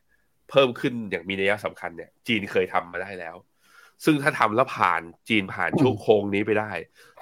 [0.50, 3.36] เพิ่มขึ้นอย่างมีนัยสำคัญเนี่ย จีนเคยทำมาได้แล้ว
[4.04, 6.72] ซึ่งถ้าทำแล้วผ่านจีนผ่านช่วงโค้งนี้ไปได้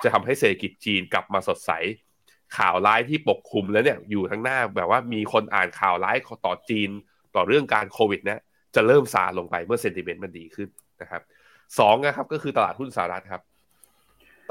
[0.03, 1.71] จะทำให้เศรษฐกิจจีนกลับมาสดใส
[2.57, 6.91] ข่าวร้ายที่ปกคลุมแล้วเนี่ย อยู่ทั้งหน้าแบบว่ามีคนอ่านข่าวร้ายต่อจีน
[7.35, 8.41] ต่อเรื่องการโควิดเนี่ย
[8.75, 10.69] จะเริ่มซาลงไปเมื่อเซนติเมนต์มันดีขึ้น
[11.03, 11.23] นะครับ
[11.79, 13.43] สองนะครับก็คือตลาดหุ้นสหรัฐครับ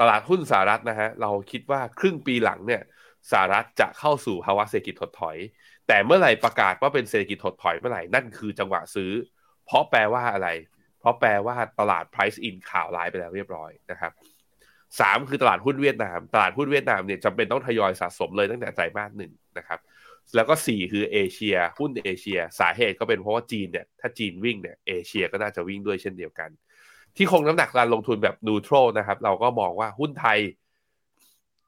[0.02, 2.82] ตลาดหุ้นสหรัฐนะฮะเราคิดว่าครึ่งปีหลังเนี่ย
[3.30, 5.36] สหรัฐจะเข้าสู่ภาวะเศรษฐกิจถดถอย
[5.88, 9.12] แต่เมื่อไหร่ประกาศว่าเป็นเศรษฐกิจถดถอยเมื่อไหร่นั่นคือจังหวะซื้อ
[9.66, 10.48] เพราะแปลว่าอะไร
[11.00, 14.12] เพราะแปลว่าตลาด price in ข่าวร้ายไปแล้วเรียบร้อยนะครับ
[15.00, 19.80] สามคือตลาดหุ้นเวียดนาม ตลาดหุ้นเวียดนามเนี่ยจำเป็นต้องทยอยสะสมเลยตั้งแต่ไตรมาสหนึ่งนะครับ
[20.36, 26.50] แล้วก็สี่คือเอเชียหุ้นเอเชีย สาเหตุก็เป็นเพราะว่าจีนเนี่ยถ้าจีนวิ่งเนี่ยเอเชียก็น่าจะวิ่งด้วยเช่นเดียวกัน
[27.16, 30.38] ที่คงน้ำหนักการลงทุนแบบ neutral นะครับ เราก็มองว่าหุ้นไทย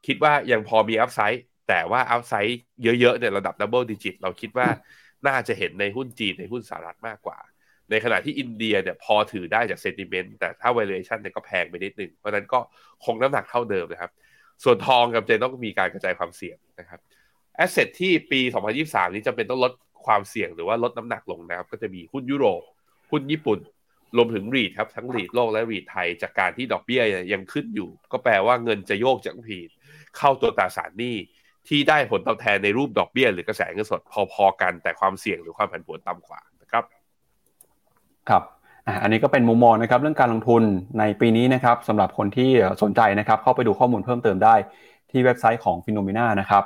[0.06, 2.60] คิดว่ายังพอมี upside แต่ว่า upside
[3.00, 4.68] เยอะๆเนี่ยระดับ double digit เราคิดว่า
[5.26, 7.38] น่าจะเห็นในหุ้นจีนในหุ้นสหรัฐมากกว่า
[7.90, 12.58] ในขณะที่อินเดียเนี่ยพอถือได้จาก sentiment แต่ถ้า valuation เนี่ยก็แพงไปนิดนึง เพราะนั้นก็
[13.04, 14.10] คงน้ำหนักเท่าเดิมนะครับ
[14.64, 17.00] ส่วนทองกับเจนต้องมีการกระจายความเสี่ยงนะครับ
[17.56, 18.40] asset ที่ปี
[18.76, 19.72] 2023 นี้จำเป็นต้องลด
[20.06, 22.62] ความเสี่ยงหรือว่าลดน้ำหนักลงนะครับ ก็จะมีหุ้นยุโรป
[23.10, 23.58] หุ้นญี่ปุ่น
[24.16, 27.02] รวมถึง REIT ครับทั้ง REIT โลกและ REIT ไทย จากการที่ดอกเบี้ย
[27.32, 29.70] ยังขึ้นอยู่ ก็แปลว่าเงินจะโยกจาก REIT
[30.18, 31.16] เข้าตัวตราสารหนี้
[31.68, 34.00] ที่ได้ผลตอบแทนในรูปดอกเบี้ยหรือกระแสเงินสด
[34.32, 36.84] พอๆกัน แต่ความเสี่ยงหรือความผันผวนต่ำกว่านะครับ
[38.28, 38.42] ครับ
[39.02, 40.62] อันนี้ก็เป็นมุมมองนะครับเรื่องการลงทุน
[40.98, 42.50] ในปีนี้นะครับสำหรับคนที่
[42.82, 44.54] สนใจนะครับ เข้าไปดูข้อมูลเพิ่มเติมได้
[45.10, 46.64] ที่เว็บไซต์ของ Finnomena นะครับ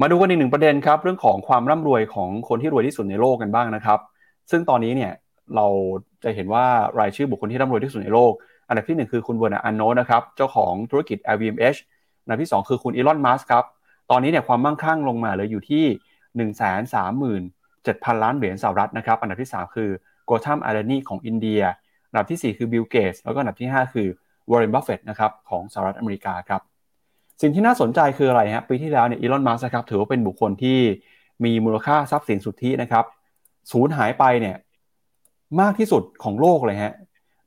[0.00, 3.98] มาดูกันอีกหนึ่งประเด็นครับเรื่องของความร่ำรวยของคนที่รวยที่สุดในโลกกันบ้างนะครับ
[4.50, 5.12] ซึ่งตอนนี้เนี่ย
[5.56, 5.66] เรา
[6.24, 6.64] จะเห็นว่า
[6.98, 8.32] รายชื่อบุคคลที่ร่ำรวยที่สุดในโลก
[8.68, 11.78] อันดับที่ 1 คือคุณเวอร์นาอันโนนะครับเจ้าของธุรกิจ LVMH
[12.22, 13.64] อันดับที่ 2 คือคุณ Elon Musk ครับ
[14.10, 15.84] ตอนนี้เนี่ยความมั่งคั่งลงมาเหลืออยู่ที่
[16.50, 17.02] 1 3 7 0
[17.86, 19.90] 0 0 ล้านเหรียญสหรัฐนะครับอันดับที่ 3 คือ
[20.24, 21.62] Gautam Adani ของอินเดีย
[22.10, 24.08] อันดับที่ 4 คือ Bill Gates แล้วก็อันดับที่ 5 คือ
[24.50, 26.60] Warren Buffett นะครับของสหรัฐอเมริกาครับ
[27.42, 30.78] สิ่งที่น่าสนใจคืออะไรฮะปีที่แล้วเนี่ย Elon Musk ครับถือว่าเป็นบุคคลที่
[31.44, 33.04] มีมูลค่าทรัพย์สินสุทธินะครับ
[33.72, 34.56] สูญหายไปเนี่ย
[35.60, 36.94] มากที่สุดของโลกเลยฮะ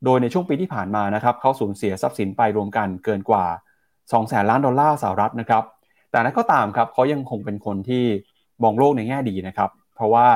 [0.04, 3.44] โดยในช่วงปีที่ผ่านมานะครับเขาสูญเสียทรัพย์สินไปรวมกันเกินกว่า
[3.88, 5.64] 2 แสนล้านดอลลาร์สหรัฐนะครับ
[6.10, 8.04] แต่นั้นก็ตามครับเขายังคงเป็นคนที่
[8.62, 10.26] มองโลกในแง่ดีนะครับ เพราะว่า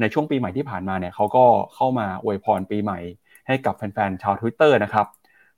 [0.00, 1.44] ในช่วงปีใหม่ที่ผ่านมาเนี่ยเขาก็
[1.74, 2.98] เข้ามาอวยพรปีใหม่
[3.46, 5.06] ให้กับแฟนๆชาว Twitter นะครับ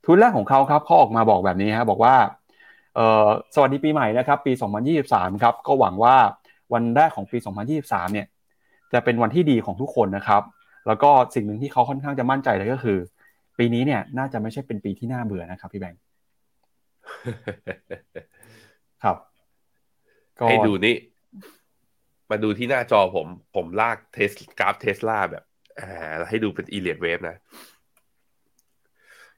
[0.03, 2.15] ทวิตแรกของเขาครับเขาออกมาบอกแบบนี้ฮะบอกว่า
[3.55, 4.51] สวัสดีปีใหม่นะครับปี
[4.97, 6.15] 2023 ครับก็หวังว่า
[6.73, 7.37] วันแรกของปี
[7.75, 8.27] 2023 เนี่ย
[8.93, 10.41] จะเป็นวันที่ดีของทุกคนนะครับ
[10.87, 12.97] แล้วก็สิ่งหนึ่งที่เขาค่อนข้างจะมั่นใจเลยก็คือ
[13.57, 16.01] ปีนี้เนี่ย น่าจะไม่ใช่เป็นปีที่น่าเบื่อนะครับ พี่แบงค์
[19.03, 19.17] ครับ
[20.49, 20.95] ให้ดูนี่
[22.29, 25.43] มาดูที่หน้าจอผม ผมลากเทสกราฟเทสลาแบบ
[25.79, 27.37] อ่าให้ดูเป็น Elliott Wave นะ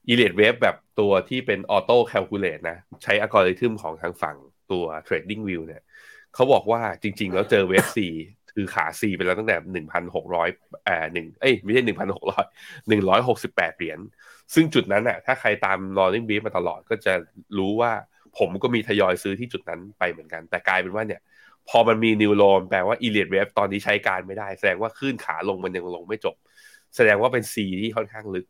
[0.08, 4.36] Elliott Wave แบบตัวที่เป็น auto calculate นะ ใช้อัลกอริทึมของทางฝั่ง
[4.72, 5.82] ตัว Trading View เนี่ย
[6.34, 8.08] เขาบอกว่าจริง ๆ แล้วเจอ wave C
[8.56, 10.50] คือขา C ไปแล้วตั้งแต่หนึ่งพันหกร้อย
[10.86, 12.46] แอ่หนึ่งเอ้ยไม่ใช่หนึ่งพันหกร้อย
[12.90, 14.00] หนึ่งร้อยหกสิบแปดเหรียญ
[14.54, 17.14] ซึ่งจุดนั้นน่ะถ้าใครตาม Morning Brief มาตลอดก็จะ
[17.58, 17.92] รู้ว่า
[18.38, 21.22] ผมก็มีทยอยซื้อที่จุดนั้นไปเหมือนกัน แต่กลายเป็นว่าเนี่ย
[21.70, 26.36] พอมันมีนิวโลนแปลว่าอีเลียดเวฟตอนนี้ใช้การไม่ได้ แสดงว่าขึ้นขาลงมันยังลงไม่จบ
[26.96, 28.46] แสดงว่าเป็นซีที่ค่อนข้างลึก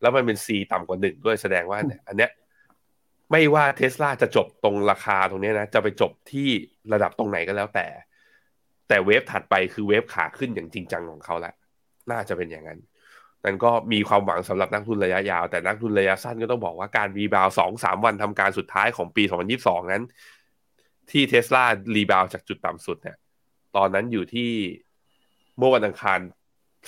[0.00, 2.30] แล้วมันเป็นซีต่ำกว่าหนึ่งด้วยแสดงว่าเนี่ย อันเนี้ย
[3.30, 6.48] ไม่ว่าเทสลาจะจบตรงราคาตรงนี้นะ จะไปจบที่
[6.92, 7.86] ระดับตรงไหนก็แล้วแต่
[8.88, 11.54] แต่เวฟถัดไปคือเวฟขาขึ้นอย่างจริงจังของเขาแหละ
[12.10, 12.80] น่าจะเป็นอย่างนั้น
[13.44, 19.22] นั่นก็มีความหวังสำหรับนักลงทุนระยะยาว แต่นักลงทุนระยะสั้นก็ต้องบอกว่าการ rebound สองสามวันทำการสุดท้ายของปี
[19.56, 20.02] 2022 นั้น
[21.10, 23.16] ที่ Tesla rebound จากจุดต่ำสุดเนี่ย
[23.76, 24.50] ตอนนั้นอยู่ที่
[25.58, 26.18] เมื่อวันอังคาร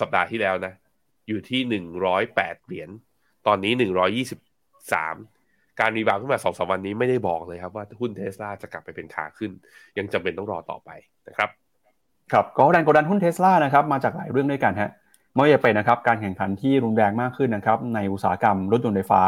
[0.00, 0.74] สัปดาห์ที่แล้วนะ
[1.28, 2.90] อยู่ที่หนึ่งร้อยแปดเหรียญ
[3.46, 4.40] ตอนนี้หนึ่งร้อยยี่สิบ
[4.92, 5.16] สาม
[5.80, 9.50] การ rebound ขึ้นมาสองสามวันนี้ไม่ได้บอกเลยครับว่าหุ้นเทสลาจะกลับไปเป็นขาขึ้น
[9.98, 10.90] ยังจำเป็นต้องรอต่อไป
[11.28, 11.50] นะครับ
[12.32, 14.90] ครับก็แรงกดดันหุ้นเทสลานะครับมาจากหลายเรื่องด้วยกันฮะ
[15.34, 19.22] ไม่ว่าจะเป็นนะครับการแข่งขันที่รุนแรงมากขึ้นนะครับในอุตสาหกรรมรถยนต์ไฟฟ้า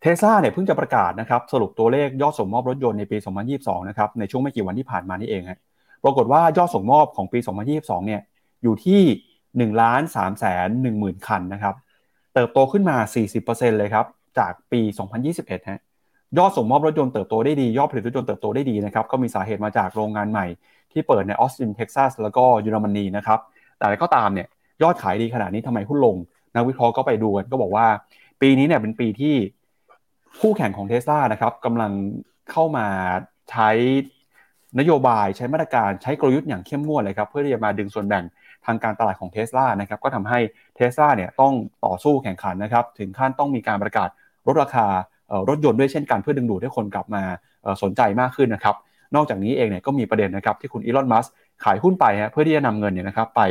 [0.00, 3.16] เทสลาเนี่ยเพิ่งจะประกาศนะครับสรุปตัวเลขยอดส่งมอบรถยนต์ในปี
[3.52, 5.58] 2022 นะครับในช่วงไม่กี่วันที่ผ่านมานี่เองฮะ
[6.04, 7.38] ปรากฏว่ายอดส่งมอบของปี
[7.72, 8.20] 2022 เนี่ย
[8.62, 9.00] อยู่ที่
[9.70, 11.74] 1ล้าน3แสน1หมื่นคันนะครับ
[12.34, 12.96] เติบโตขึ้นมา
[13.38, 14.06] 40%เลยครับ
[14.38, 14.80] จากปี
[15.24, 15.80] 2021 ฮะ
[16.38, 20.46] ยอดส่งมอบรถยนต์เติบโตได้ดี ยอดผลิตรถยนต์เติบโตได้ดีนะครับก็มีสาเหตุมาจากโรงงานใหม่
[20.96, 23.38] ที่เปิดในออสตินเท็กซัสแล้วก็เยอรมนีนะครับ
[23.78, 24.48] แต่ก็ตามเนี่ย
[24.82, 26.16] ยอดขายดีขนาดนี้ทำไมหุ้นลง
[26.54, 27.86] นักวิเคราะห์ก็ไปดูกันก็บอกว่า
[28.40, 29.34] ปีนี้เนี่ยเป็นปีที่
[30.40, 31.92] คู่แข่งของเทสลานะครับกำลัง
[32.50, 32.86] เข้ามา
[33.50, 33.70] ใช้
[34.78, 38.24] นโยบายใช้มาตรการใช้กลยุทธ์อย่างเข้มงวดเลยครับเพื่อที่จะมาดึงส่วนแบ่ง
[38.66, 40.38] ทางการตลาดของเทสลานะครับก็ทำให้
[40.76, 41.52] เทสลาเนี่ยต้อง
[41.84, 44.08] ต่อสู้แข่งขันนะครับถึงขั้นต้องมีการประกาศ
[44.46, 44.86] ลดราคา
[45.48, 47.22] รถยนต์ด้วยเช่นกันเพื่อดึงดูดให้คนกลับมา
[47.82, 48.76] สนใจมากขึ้นนะครับ
[49.14, 51.26] นอกจากนี้เองเนี่ยก็มีประเด็นนะครับที่คุณอีลอนมัสก์
[51.64, 53.42] ขายหุ้นไปฮะเพื่อที่จะนำเงินเนี่ยนะครับไป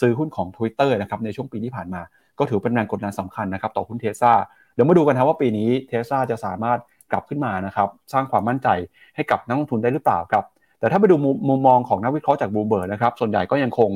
[0.00, 2.00] ซื้อหุ้นของ Twitter นะครับในช่วงปีที่ผ่านมา
[2.38, 4.32] ก็ถือเป็นแรงกดดันสำคัญนะครับต่อหุ้นเทสลา
[4.74, 6.78] เดี๋ยวมาดูกันครับว่าปีนี้เทสลาจะสามารถ
[7.12, 8.68] กลับขึ้นมานะครับสร้างความมั่นใจ
[9.14, 10.44] ให้กับนักลงทุนได้หรือเปล่าครับ
[10.78, 11.16] แต่ถ้าไปดู
[11.48, 13.90] มุมมองของนักวิเคราะห์จากบูเบิร์นะครับส่วนใหญ่ก็ยังคง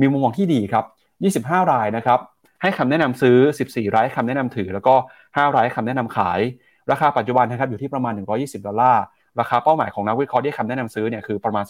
[0.00, 0.84] มีมุมมองที่ดีครับ
[1.48, 2.18] 25 รายนะครับ
[2.62, 3.36] ให้คำแนะนำซื้อ
[3.66, 4.94] 14 รายให้คำแนะนำถือ แล้วก็
[5.24, 6.40] 5 รายให้คำแนะนำขาย
[6.90, 9.02] ราคาปัจจุบันนะครับอยู่ที่ประมาณ 120 ดอลลาร์
[9.40, 11.64] ราคาเป้าหมายของนักวิเคราะห์ที่คำแนะนำซื้อเนี่ยคือประมาณ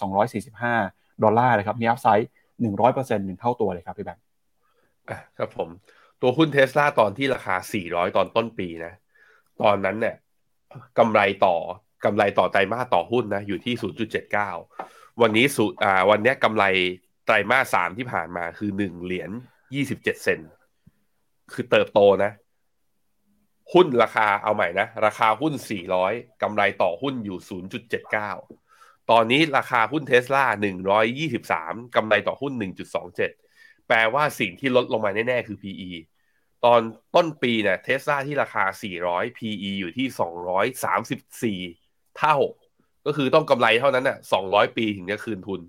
[0.58, 2.30] 245 ดอลลาร์เลยครับมีอัพไซด์
[2.60, 4.24] หนึ่งร้อยเปอร์เซ็นต์หนึ่งเท่าตัวเลยครับพี่แบงค์
[5.38, 5.68] ครับผม
[6.22, 7.54] ตัวหุ้นเทสลาตอนที่ราคา
[7.86, 8.92] 400 ตอนต้นปีนะ
[9.62, 10.16] ตอนนั้นเนี่ย
[10.98, 11.56] กำไรต่อ
[12.04, 13.74] กำไรต่อไตรมาสต่อหุ้นนะอยู่ที่
[14.48, 16.64] 0.79 วันนี้สุอ่าวันนี้กำไร
[17.26, 19.30] ไตรมาสสามที่ผ่านมาคือ1เหรียญ
[19.72, 20.40] 27 เซน
[21.52, 22.32] คือเติบโตนะ
[23.74, 25.54] หุ้นราคาเอาใหม่นะ ราคาหุ้น
[25.98, 27.38] 400 กำไรต่อหุ้นอยู่
[28.24, 30.44] 0.79 ตอนนี้ราคาหุ้นเทสลา
[31.20, 32.52] 123 กำไรต่อหุ้น
[33.20, 35.90] 1.27 แปลว่าสิ่งที่ลดลงมาแน่ ๆ คือ PE
[36.64, 36.80] ตอน
[37.14, 38.64] ต้นปีเนี่ยเทสลาที่ราคา
[39.02, 42.36] 400 PE อยู่ที่ 234 เท่า
[43.06, 45.60] ก็คือต้องกำไรเท่านั้นน่ะ 200 ปีถึงจะคืนทุน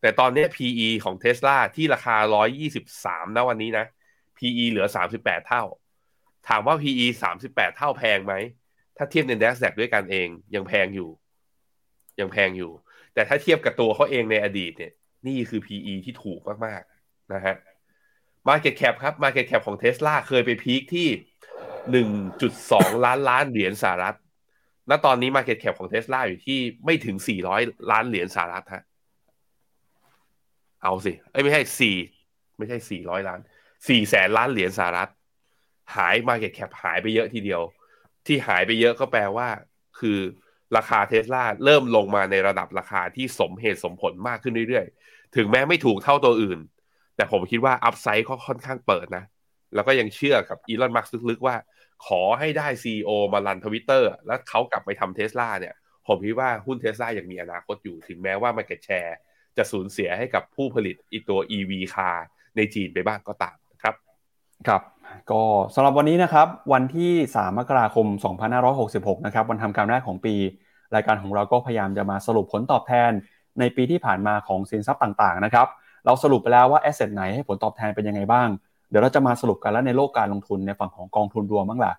[0.00, 2.16] แต่ตอนนี้ PE ของเทสลาที่ราคา
[2.76, 3.86] 123 นะวันนี้นะ
[4.38, 4.86] PE เหลือ
[5.18, 5.64] 38 เท่า
[6.48, 8.34] ถามว่า PE สามสิบแปดเท่าแพงไหม
[8.96, 11.10] ถ้าเทียบใน NASDAQ ด้วยกันเองยังแพงอยู่
[12.20, 12.72] ยังแพงอยู่
[13.14, 14.92] แต่ถ้าเทียบกับตัวเขาเองในอดีตเนี่ย
[15.26, 17.56] นี่คือ PE ที่ถูกมากๆนะฮะ
[18.48, 21.08] Market Cap ครับ Market Cap ของ Tesla เคยไปพีคที่
[21.90, 22.08] หนึ่ง
[22.42, 24.16] จุดสองล้านล้านเหรียญสหรัฐ
[24.90, 28.82] ณ ตอนนี้ Market Cap ของ Tesla อยู่ที่ไม่ถึงสี่ร้อยล้านเหรียญสหรัฐฮะ
[30.82, 31.96] เอาสิ เอ้ยไม่ใช่สี่
[32.58, 33.40] ไม่ใช่สี่ร้อยล้าน
[33.88, 35.10] สี่แสนล้านเหรียญสหรัฐ
[35.94, 37.62] หาย Market Cap หายไปเยอะทีเดียว
[38.26, 39.48] ที่หายไปเยอะก็แปลว่า
[40.00, 40.18] คือ
[40.76, 46.58] ราคาเทสลาเริ่มลงมาในระดับราคาที่สมเหตุสมผลมากขึ้นเรื่อยๆ ถึงแม้ไม่ถูกเท่าตัวอื่น
[47.16, 49.24] แต่ผมคิดว่าอัพไซด์เขาค่อนข้างเปิดนะ
[49.74, 51.56] แล้วก็ยังเชื่อกับอีลอนมัสก์ลึกๆว่า
[52.06, 55.74] ขอให้ได้ CEO มา run ทวิตเตอร์แล้วเขากลับไปทำเทสลาเนี่ย
[56.06, 59.14] ผมคิดว่าหุ้นเทสลายังมีอนาคตอยู่ ถึงแม้ว่า Market Share
[59.56, 62.26] จะสูญเสียให้กับผู้ผลิตอีตัว EV คาร์
[62.56, 63.56] ในจีนไปบ้างก็ตาม
[64.68, 64.82] ครับ
[65.30, 65.42] ก็
[65.74, 68.06] สำหรับวันนี้นะครับวันที่ 3 มกราคม
[68.66, 70.34] 2566 นะครับวันทำการแรกของปี
[70.94, 73.10] รายการของเราก็พยายามจะมาสรุปผลตอบแทน
[73.60, 75.66] ในปีที่ผ่านมาของสินทรัพย์ต่างๆนะครับ
[76.06, 78.48] เราสรุปไปแล้วว่า asset ไหนให้ผลตอบแทนเป็นยังไงบ้าง
[78.90, 81.92] เดี๋ยวเราจะมาสรุปกันแล้วในโลกการลงทุนในฝั่งของกองทุนรวมบ้างล่ะ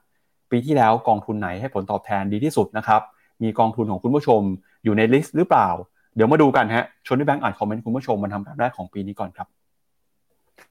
[0.51, 3.01] ปีที่แล้วกองทุนไหนให้ผลตอบแทนดีที่สุดนะครับ
[3.43, 4.41] มีกองทุนของคุณผู้ชม
[4.83, 5.69] อยู่ใน list หรือเปล่า
[6.15, 9.47] เดี๋ยวมาดูกันฮะชวนพี่แบงก์อ่านคอมเมนต์คุณผู้ชมวันทำการแรกของปีนี้ก่อนครับ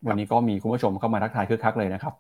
[0.07, 2.14] วันนี้ก็มีคุณผู้ชมเข้ามาทักทายคึกคักเลยนะครับ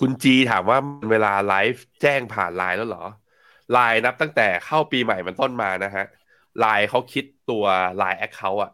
[0.00, 0.78] คุณจีถามว่า
[1.10, 3.04] เวลาไลฟ์แจ้งผ่านไลน์แล้วเหรอ
[3.72, 6.04] ไลน์นับตั้งแต่เข้าปีใหม่มันต้นมานะฮะ
[6.60, 7.64] ไลน์เขาคิดตัว
[7.98, 8.72] ไลน์ account อะ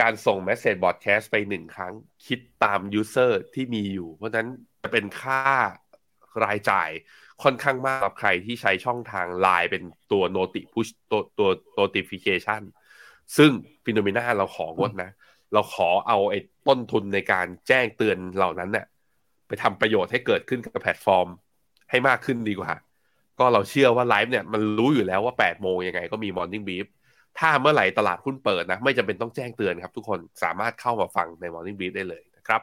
[0.00, 1.92] การส่ง Message Broadcast ไปหนึ่งครั้ง
[2.26, 4.50] คิดตาม User ที่มีอยู่ เพราะฉะนั้น
[4.82, 5.42] จะเป็นค่า
[6.44, 6.90] ใช้จ่าย
[7.42, 9.82] ค่อนข้างมากสำหรับใครที่ใช้ช่องทางไลน์เป็น
[10.12, 12.62] ตัว Noti Push ตัวตัว Notification
[13.36, 13.50] ซึ่ง
[13.84, 15.10] FINNOMENA เราของดนะ
[15.52, 16.38] เราขอเอาไอ้
[16.68, 18.86] ต้นทุนในการแจ้งเตือนเหล่านั้นเนี่ย
[19.46, 21.28] ไปทำประโยชน์ให้เกิดขึ้นกับแพลตฟอร์ม
[21.90, 22.72] ให้มากขึ้นดีกว่า
[23.38, 26.86] ก็เราเชื่อว่าไลฟ์เนี่ยมันรู้อยู่แล้วว่า8โมงยังไงก็มี Morning Brief
[27.38, 32.62] ถ้าเมื่อไหร่ตลาดหุ้นเปิดนะ ไม่จำเป็นต้องแจ้งเตือนครับ ทุกคนสามารถเข้ามาฟังใน Morning Brief ได้เลยนะครับ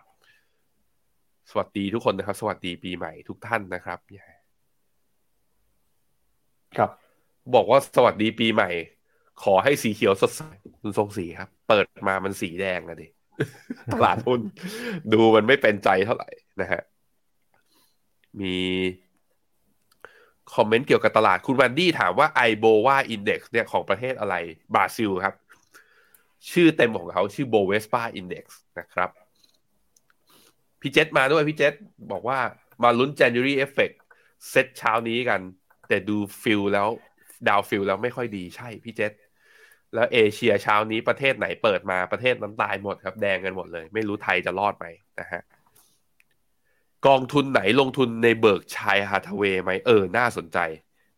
[1.50, 4.00] สวัสดีทุกคนนะครับ สวัสดีปีใหม่ทุกท่านนะครับ
[6.78, 6.90] ครับ
[7.56, 8.70] บอกว่าสวัสดีปีใหม่
[9.44, 10.44] ขอให้สีเขียวสดใส
[10.82, 13.08] คุณทรงสีครับเปิดมามันสีแดงอะดิ
[13.94, 14.42] ตลาดหุ้น
[15.14, 16.30] ดูมันไม่เป็นใจเท่าไหร่
[16.62, 16.82] นะฮะ
[18.42, 18.58] มี
[20.56, 24.36] คอมเมนต์เกี่ยวกับตลาดคุณวันดี้ถามว่า IBOV Index เนี่ยของประเทศอะไร
[24.74, 25.36] บราซิลครับ
[26.52, 29.10] ชื่อเต็มของเขาชื่อ Bovespa Index นะครับ
[30.82, 31.74] พี่เจษมาด้วยพี่เจษ
[32.12, 32.40] บอกว่า
[32.84, 33.96] มาลุ้น January Effect
[34.50, 35.42] SET เช้านี้กัน
[35.88, 36.88] แต่ดูฟิวแล้ว
[37.48, 39.12] ดาวฟิวแล้วไม่ค่อยดีใช่พี่เจษ
[39.94, 44.86] แล้วเอเชียเช้านี้ประเทศไหนเปิดมาประเทศนั้นตายหมดครับ แดงกันหมดเลย ไม่รู้ไทยจะรอดไหม
[45.20, 45.42] นะฮะ
[47.08, 50.58] กองทุนไหนลงทุนใน Berkshire Hathaway ไหมเออ น่าสนใจ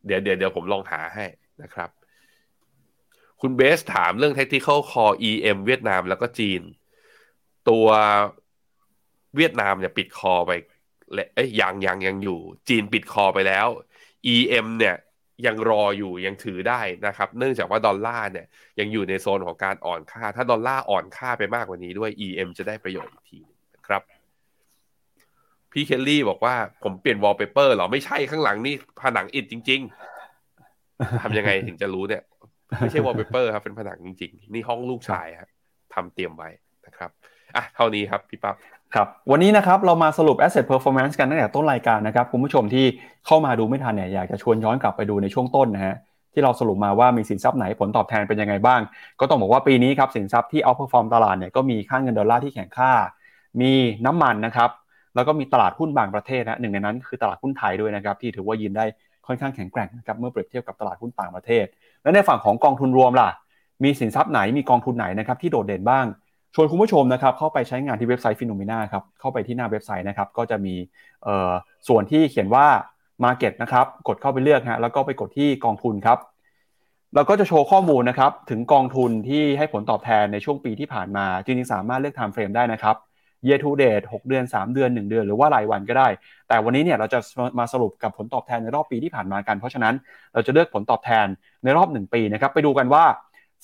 [0.06, 1.26] เดี๋ยวเดี๋ยวเดี๋ยวผมลองหาให้
[1.62, 1.90] นะครับ
[3.42, 6.62] คุณเบสถามเรื่อง Tactical Core EM เวียดนามแล้วก็จีน
[7.70, 7.88] ตัว
[9.36, 10.52] เวียดนามเนี่ยปิด call ไป
[11.14, 13.68] และเอ้ยยังยังยังอยู่ จีนปิด call ไปแล้ว
[14.34, 14.96] EM เนี่ย
[15.46, 18.46] ยังรออยู่ยังถือได้นะครับ เนื่องจากว่าดอลลาร์เนี่ย
[18.80, 23.40] ยังอยู่ในโซนของการอ่อนค่า ถ้าดอลลาร์อ่อนค่าไปมากกว่านี้ด้วย EM จะได้ประโยชน์อีกที
[23.76, 24.02] นะครับ
[25.72, 29.82] พี่เคลลี่บอกว่าผมเปลี่ยนวอลเปเปอร์หรอ ไม่ใช่ข้างหลังนี่ผนังอิฐจริง
[30.52, 32.24] ๆ ทำยังไงถึงจะรู้เนี่ย
[32.80, 35.50] ไม่ใช่วอลเปเปอร์ครับ เป็นผนังจริง ๆ นี่ห้องลูกชายครับ
[35.94, 36.50] ทำเตรียมไว้
[36.86, 37.10] นะครับ
[37.56, 38.56] อะ เท่านี้ครับพี่ปั๊บ
[38.96, 42.86] ครับวันนี้นะครับเรามาสรุป asset performance กันตั้งแต่ต้นรายการนะครับคุณผู้ชมที่
[43.26, 45.96] เข้ามาดูไม่ทันเนี่ยอยากจะชวนย้อนกลับไปดูในช่วงต้นนะฮะ
[46.34, 48.82] ที่เราสรุปมาว่ามีสินทรัพย์ไหนผลตอบแทนเป็นยังไงบ้าง
[49.20, 52.92] ก็ต้องบอกว่าปีนี้ครับสินทรัพย์ที่ outperform ตลาดเนี่ยก็มีค่าเงินดอลลาร์ที่แข็งค่า
[53.62, 53.72] มี
[54.06, 54.70] น้ำมันนะครับ
[55.16, 58.86] แล้วก็มีตลาดหุ้นบางประเทศนะหนึ่งในนั้นคือตลาดหุ้นไทยด้วยนะครับที่ถือว่ายืนได้
[59.28, 61.66] ค่อนข้างแข็งแกร่งนะครับเมื่อเปรียบเทียบกับตลาดหุ้นต่างประเทศ
[62.04, 63.30] และในฝั่งของกองทุนรวมล่ะ
[63.84, 66.06] มีสินทรัพย์ไหนมีกองทุนไหนนะครับที่โดดเด่นบ้าง
[66.58, 70.76] ชวนคุณผู้ชมนะครับเข้าไปใช้งานที่เว็บไซต์ฟิโนเมนาครับเข้าไปที่หน้าเว็บไซต์นะครับก็จะมี
[71.88, 72.66] ส่วนที่เขียนว่า
[73.24, 76.18] Market นะครับกดเข้าไปเลือกฮะแล้วก็ไปกดที่กองทุนครับ
[77.16, 82.96] เราก็จะโชว์ข้อมูลนะครับถึงกองทุนที่ให้ผลตอบแทนในช่วงปีที่ผ่านมา จริงๆสามารถเลือก time frame ได้นะครับ
[83.48, 86.08] year to date 6 เดือน 3 เดือน 1 เดือน หรือว่ารายวันก็ได้
[86.48, 87.20] แต่วันนี้เนี่ยเราจะ
[87.60, 89.94] มาสรุปกับผลตอบแทนในรอบปีที่ผ่านมากัน เพราะฉะนั้น
[90.34, 91.26] เราจะเลือกผลตอบแทน
[91.64, 93.04] ในรอบ 1 ปีนะครับ ไปดูกันว่า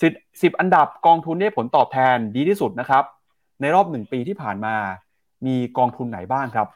[0.01, 3.03] 10อันดับกองทุนได้ผลตอบแทนดีที่สุดนะครับ
[3.61, 4.75] ในรอบ1ปีที่ผ่านมา
[5.45, 6.67] มีกองทุนไหนบ้างครับ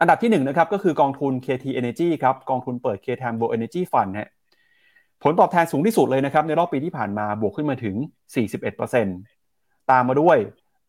[0.00, 4.28] อันดับที่1นนะครับก็คือกองทุน KT Energy ครับกองทุนเปิด KTambo Energy Fund ฮะ
[5.22, 7.94] ผลตอบแทนสูงที่สุดเลยนะครับ ในรอบปีที่ผ่านมาบวกขึ้นมาถึง
[8.72, 10.38] 41%ตามมาด้วย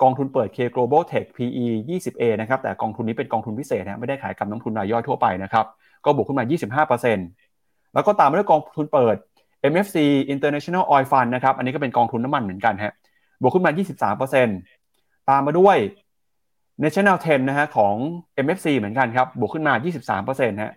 [0.02, 5.66] กองทุนเปิด K Global Tech PE 20A นะครับแต่กองทุนนี้เป็นกองทุนพิเศษนะไม่ได้ขายกับนักทุนรายย่อยทั่วไปนะครับ
[6.06, 9.16] ก็บวกขึ้นมา 25%แล้วก็ตามมาด้วยกองทุนเปิด
[9.72, 9.98] MFC
[10.34, 12.94] International Oil Fund นะครับ อันนี้ก็เป็นกองทุนน้ำมันเหมือนกันฮะ
[13.42, 13.72] บวกขึ้นมา
[14.16, 15.78] 23%ตามมาด้วย
[16.84, 17.96] National 10 นะฮะของ
[18.46, 19.74] MFC เหมือนกันครับ บวกขึ้นมา
[20.22, 20.74] 23%ฮะ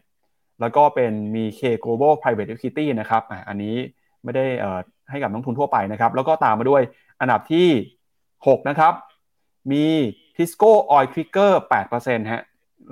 [0.61, 3.75] แล้วก็เป็นมี K Global Private Equity นะครับอ่อันนี้
[4.25, 4.45] ไม่ได้
[5.11, 6.83] ให้กับนักทุนทั่วไปนะครับ แล้วก็ตามมาด้วย
[7.21, 7.69] อันดับที่
[8.17, 8.95] 6 นะครับ
[9.73, 9.87] มี
[10.37, 11.53] Tisco Oil Quicker
[11.91, 12.43] 8%ฮะ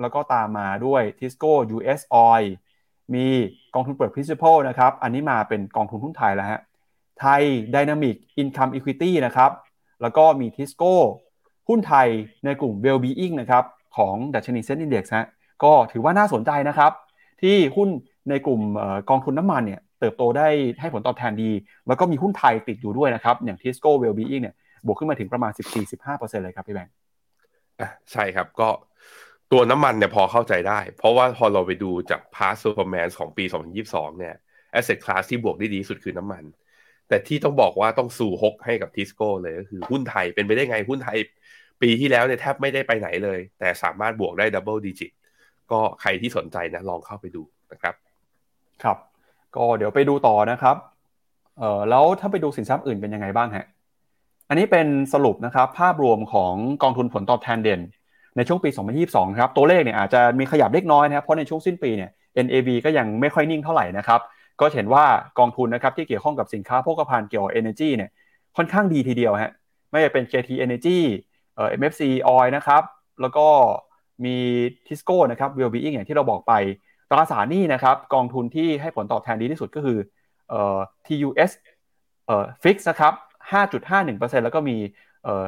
[0.01, 2.45] แล้วก็ตามมาด้วย Tisco US Oil
[3.13, 3.25] มี
[3.73, 6.59] กองทุนเปิด Principal นะครับ อันนี้มาเป็นกองทุนหุ้นไทยแล้วฮะ
[7.19, 7.41] ไทย
[7.75, 9.51] Dynamic Income Equity นะครับ
[10.01, 10.93] แล้วก็มี Tisco
[11.69, 12.07] หุ้นไทย
[12.45, 13.63] ในกลุ่ม Wellbeing นะครับ
[13.97, 15.27] ของดัชนีเซ็นดีเด็กซ์ฮะ
[15.63, 16.91] ก็ถือว่าน่าสนใจนะครับ
[17.41, 17.89] ที่หุ้น
[18.29, 18.61] ในกลุ่ม
[19.09, 20.47] กองทุนน้ำมันเนี่ยเติบโตได้
[20.79, 21.51] ให้ผลตอบแทนดี
[21.87, 24.55] แล้วก็มีหุ้นไทยติดอยู่ด้วยนะครับ อย่าง Tisco Wellbeing เนี่ย
[24.85, 25.51] บวกขึ้นมาถึงประมาณ
[25.97, 26.93] 14-15%เลยครับพี่แบงค์
[27.79, 28.69] อะใช่ครับก็
[29.51, 33.45] ตัวน้ำมันเนี่ยพอเข้าใจได้ เพราะว่าพอเราไปดูจาก past performance ของปี
[33.81, 34.35] 2022 เนี่ย
[34.77, 36.43] asset class ที่บวกได้ดีสุดคือน้ำมัน
[37.07, 41.17] แต่ที่ต้องบอกว่าต้องซูฮกให้กับทิสโก้เลยก็คือหุ้นไทยเป็นไปได้ไงหุ้นไทย
[41.81, 45.11] ปีที่แล้วเนี่ยแทบไม่ได้ไปไหนเลย แต่สามารถบวกได้ double digit
[45.71, 47.41] ก็ใครที่สนใจนะลองเข้าไปดู
[47.71, 47.95] นะครับ
[48.83, 48.97] ครับ
[49.55, 50.75] ก็เดี๋ยวไปดูต่อนะครับ
[51.59, 53.65] เอ่อแล้วถ้าไปดูสินทรัพย์อื่นเป็นยังไงบ้างฮะ
[54.49, 57.81] อันนี้เป็นสรุปนะครับภาพรวมของกองทุนผลตอบแทนเด่น
[58.39, 58.69] ในช่วงปี
[59.03, 62.09] 2022 ครับ ตัวเลขเนี่ยอาจจะมีขยับเล็กน้อยนะครับ เพราะในช่วงสิ้นปีเนี่ย
[62.45, 64.19] NAV ก็ยังไม่ค่อยนิ่งเท่าไหร่นะครับ
[64.59, 65.05] ก็เห็นว่า
[65.39, 68.09] กองทุนนะครับที่เกี่ยวข้องกับสินค้าโภคภัณฑ์เกี่ยวกับ Energy เนี่ย
[68.57, 69.51] ค่อนข้างดีทีเดียวฮะ
[69.91, 70.99] ไม่ว่าเป็น KT Energy
[71.55, 72.01] เอ่อ MFC
[72.35, 72.83] Oil นะครับ
[73.21, 73.47] แล้วก็
[74.25, 74.35] มี
[74.87, 76.53] Tisco นะครับ Wellbeing อย่างที่เราบอกไป
[77.09, 79.97] ตราสารหนี้นะครับกองทุนที่ให้ผลตอบแทนดีที่สุดก็คือ
[80.49, 80.77] เอ่อ
[81.07, 81.51] TUS
[82.25, 83.13] เอ่อ Fix นะครับ
[83.51, 84.77] 5.51%แล้วก็มี
[85.23, 85.43] เอ่อ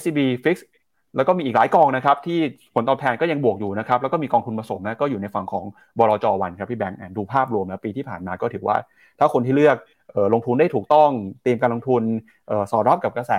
[0.00, 0.56] SCB Fix
[1.16, 2.38] แล้วก็มีอีกหลายกองนะครับที่
[2.74, 5.64] ผลตอบแทนก็ยังบวกอยู่นะครับแล้วก็มีกองทุนผสมนะก็อยู่ในฝั่งของ
[5.98, 8.76] บลจวันครับพี่แบงค์ดูภาพรวมนะปีที่ผ่านมาก็ถือว่า
[9.18, 9.76] ถ้าคนที่เลือก
[10.14, 11.10] ออลงทุนได้ถูกต้อง
[11.42, 12.02] เตรียมการลงทุน
[12.50, 13.32] ออสอดรับกับกระแส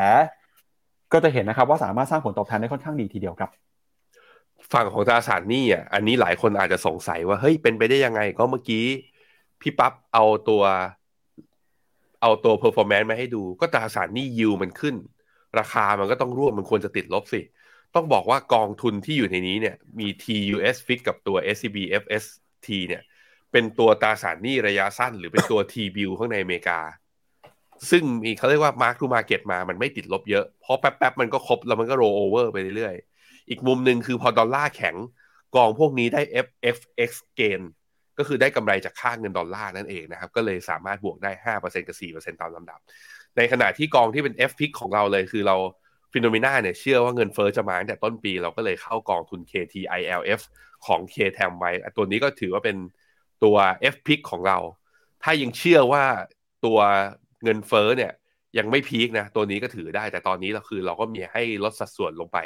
[1.13, 3.49] ก็จะเห็นนะครับว่าสามารถสร้างผลตอบแทนได้ค่อนข้างดีทีเดียวครับ
[4.73, 8.85] ฝั่งของตราสารหนี้อะอันนี้หลายคนอาจจะสงสัยว่าเฮ้ยเป็นไปได้ยังไงก็เมื่อกี้
[9.61, 10.63] พี่ปั๊บเอาตัว
[12.21, 14.95] เอาตัว performance มาให้ดู ก็ตราสารหนี้ยิวมันขึ้น
[15.59, 17.39] ราคามันก็ต้องร่วมมันควรจะติดลบสิ
[17.95, 23.03] ต้องบอกว่ากองทุนที่อยู่ในนี้เนี่ยมี TUS Fix กับตัว SCB FST เนี่ย
[23.51, 26.79] เป็นตัวตราสารหนี้ระยะสั้น หรือเป็นตัว T bill ข้างในอเมริกา
[27.89, 34.95] ซึ่งมีเขาเรียกว่า mark to market มามันไม่ติดลบเยอะ เพราะแป๊บๆ มันก็ครบแล้วมันก็ roll over ไปเรื่อยๆ อีกมุมหนึ่งคือพอดอลลาร์แข็ง
[35.55, 37.61] กองพวกนี้ได้ FFX gain
[38.17, 41.97] ก็คือได้กำไรจากค่าเงินดอลลาร์นั่นเองนะครับ ก็เลยสามารถบวกได้ 5%กับ
[42.35, 42.79] 4%ตามลำดับ
[43.37, 45.55] ในขณะที่กองที่เป็น F pick ของเราเลยคือเรา
[46.17, 50.41] ฟิโนเมนาเนี่ยเชื่อว่าเงินเฟอ้อจะมาตั้งแต่ต้นปีเราก็เลยเข้ากองทุน KTILF
[50.85, 52.77] ของ KTM ไว้ตัวนี้ก็ถือว่าเป็น
[53.43, 53.55] ตัว
[53.93, 54.57] f p i c ของเรา
[55.23, 56.03] ถ้ายังเชื่อว่า
[56.65, 56.79] ตัว
[57.43, 58.11] เงินเฟ้อเนี่ย
[58.57, 62.37] ยังไม่พีคนะ ตัวนี้ก็ถือได้แต่ตอนนี้เราคือเราก็มีให้ลดสัดส่วนลงไป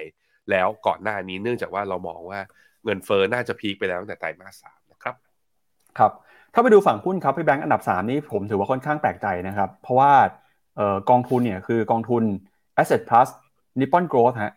[0.52, 2.40] แล้วก่อนหน้านี้เนื่องจากว่าเรามองว่า
[2.86, 5.16] เงินเฟ้อน่าจะพีคไปแล้วตั้งแต่ไตรมาสสามนะครับ
[5.98, 6.12] ครับ
[6.54, 10.12] ถ้าไปดูฝั่งหุ้นครับพี่แบงค์อันดับ 3 นี้ผมถือว่าค่อนข้างแปลกใจนะครับ เพราะว่า
[10.80, 12.24] ออกองทุนเนี่ยคือกองทุน
[12.82, 13.30] Asset Plus
[13.80, 14.54] Nippon Growth ฮะ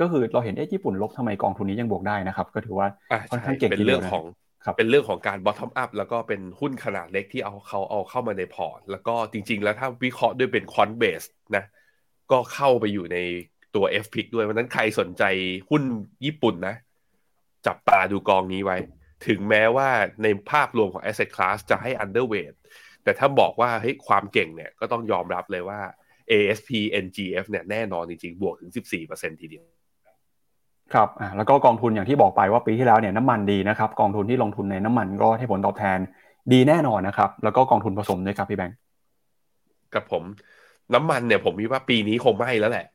[0.00, 4.24] ก็คือเราเห็นเอ๊ะญี่ปุ่นลบทำไมกองทุนนี้ยังบวกได้นะครับ ก็ถือว่าอะค่อนใช่ข้างเก่งเป็นทีเดีเรื่ยอวงนะของ
[4.64, 11.26] ครับเป็นเรื่องของการ bottom up แล้วก็เป็นหุ้นขนาดเล็กที่เอาเขาเอาเข้ามาในพอร์ต แล้วก็จริง ๆ แล้วถ้าวิเคราะห์ด้วยเป็น quant base
[11.56, 11.64] นะ
[12.30, 13.18] ก็เข้าไปอยู่ใน
[13.74, 15.22] ตัว F pick ด้วยวันนั้นใครสนใจ
[15.70, 15.82] หุ้น
[16.24, 16.74] ญี่ปุ่นนะ
[17.66, 18.78] จับตาดูกองนี้ไว้
[19.26, 19.88] ถึงแม้ว่า
[20.22, 22.54] ในภาพรวมของ asset class จะให้ underweight
[23.04, 25.80] แต่ถ้าบอกว่าเฮ้ยความเก่งเนี่ยก็ต้องยอมรับเลยว่า
[26.30, 26.70] ASP
[27.04, 28.70] NGF เนี่ยแน่นอนจริงๆ บวกถึง
[29.04, 29.64] 14%ทีเดียว
[30.94, 35.98] ครับอ่าแล้วก็กองทุนอย่างที่บอกไปว่าปีที่แล้วเนี่ยน้ำมันดีนะครับ กองทุนที่ลงทุนในน้ำมันก็ให้ผลตอบแทน
[36.52, 38.76] ดีแน่นอนนะครับ แล้วก็กองทุนผสมด้วยครับพี่แบงค์
[39.94, 40.22] กับผม
[40.94, 42.86] น้ำมันเนี่ยผมคิดว่าปีนี้คงไม่แล้วแหละ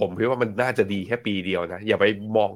[0.00, 2.04] ผมคิดว่ามันน่าจะดีแค่ปีเดียวนะ อย่าไป
[2.36, 2.50] มอง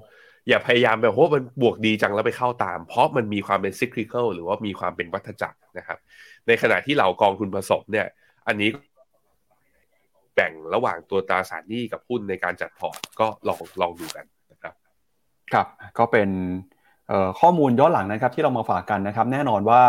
[0.49, 5.99] อย่าพยายามแบบโอ้มันบวกดีจังแล้วไปเข้าตาม เพราะมันมีความเป็น cyclical หรือว่ามีความเป็นวัฏจักรนะครับ
[6.47, 8.07] ในขณะที่เหล่ากองทุนผสมเนี่ย
[8.49, 8.69] อันนี้
[10.35, 14.74] แบ่งระหว่างตัวตราสารหนี้กับหุ้นในการจัดพอร์ตก็ลองลองดูกันนะครับ
[15.53, 15.66] ครับ
[15.99, 16.28] ก็เป็น
[17.41, 19.83] ข้อมูลย้อนหลังนะครับที่เรามาฝากกันนะครับ แน่นอนว่า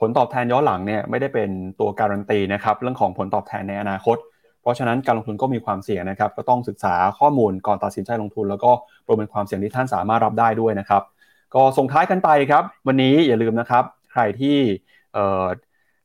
[0.00, 4.16] ผลตอบแทนย้อนหลังเนี่ยไม่ได้เป็นตัวการันตีนะครับเรื่องของผลตอบแทนในอนาคต
[4.62, 8.70] เพราะฉะนั้นการลงทุนก็มีความเสี่ยงนะครับ ก็ต้องศึกษาข้อมูลก่อนตัดสินใจลงทุน แล้วก็
[9.06, 11.02] ประเมินความเสี่ยงที่ท่านสามารถรับได้ด้วยนะครับ
[11.54, 14.56] ก็ส่งท้ายกันไปครับ วันนี้อย่าลืมนะครับ ใครที่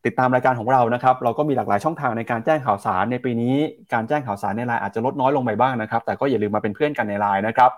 [0.05, 3.55] ติดตามรายการของเรานะครับ เราก็มีหลากหลายช่องทางในการแจ้งข่าวสารในปีนี้
[3.93, 7.71] การแจ้งข่าวสารในไลน์อาจจะลดน้อยลงไปบ้างนะครับ แต่ก็อย่าลืมมาเป็นเพื่อนกันในไลน์นะครับ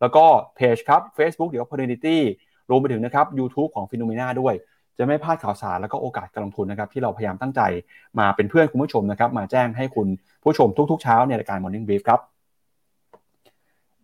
[0.00, 0.24] แล้วก็
[0.56, 2.16] เพจครับ Facebook เดี๋ยว Opportunity
[2.70, 4.54] รวมไปถึงนะครับ YouTube ของ p h e n o m e n a ด้วย
[4.98, 7.60] จะไม่พลาดข่าวสารแล้วก็โอกาสการลงทุนนะครับ ที่เราพยายามตั้งใจ
[8.18, 10.06] มาเป็นเพื่อนคุณผู้ชมนะครับ มาแจ้งให้คุณ
[10.42, 12.20] ผู้ชมทุกๆเช้าในรายการ Morning Brief ครับ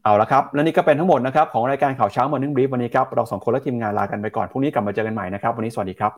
[0.03, 6.12] เอาละครับ และนี่ก็เป็นทั้งหมดนะครับของรายการข่าวเช้า Morning Brief วันนี้ครับเราสองคนและทีมงานลากันไปก่อนพรุ่งนี้กลับมาเจอกันใหม่นะครับ วันนี้สวัสดีครับ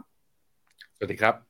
[0.97, 1.50] สวัสดีครับ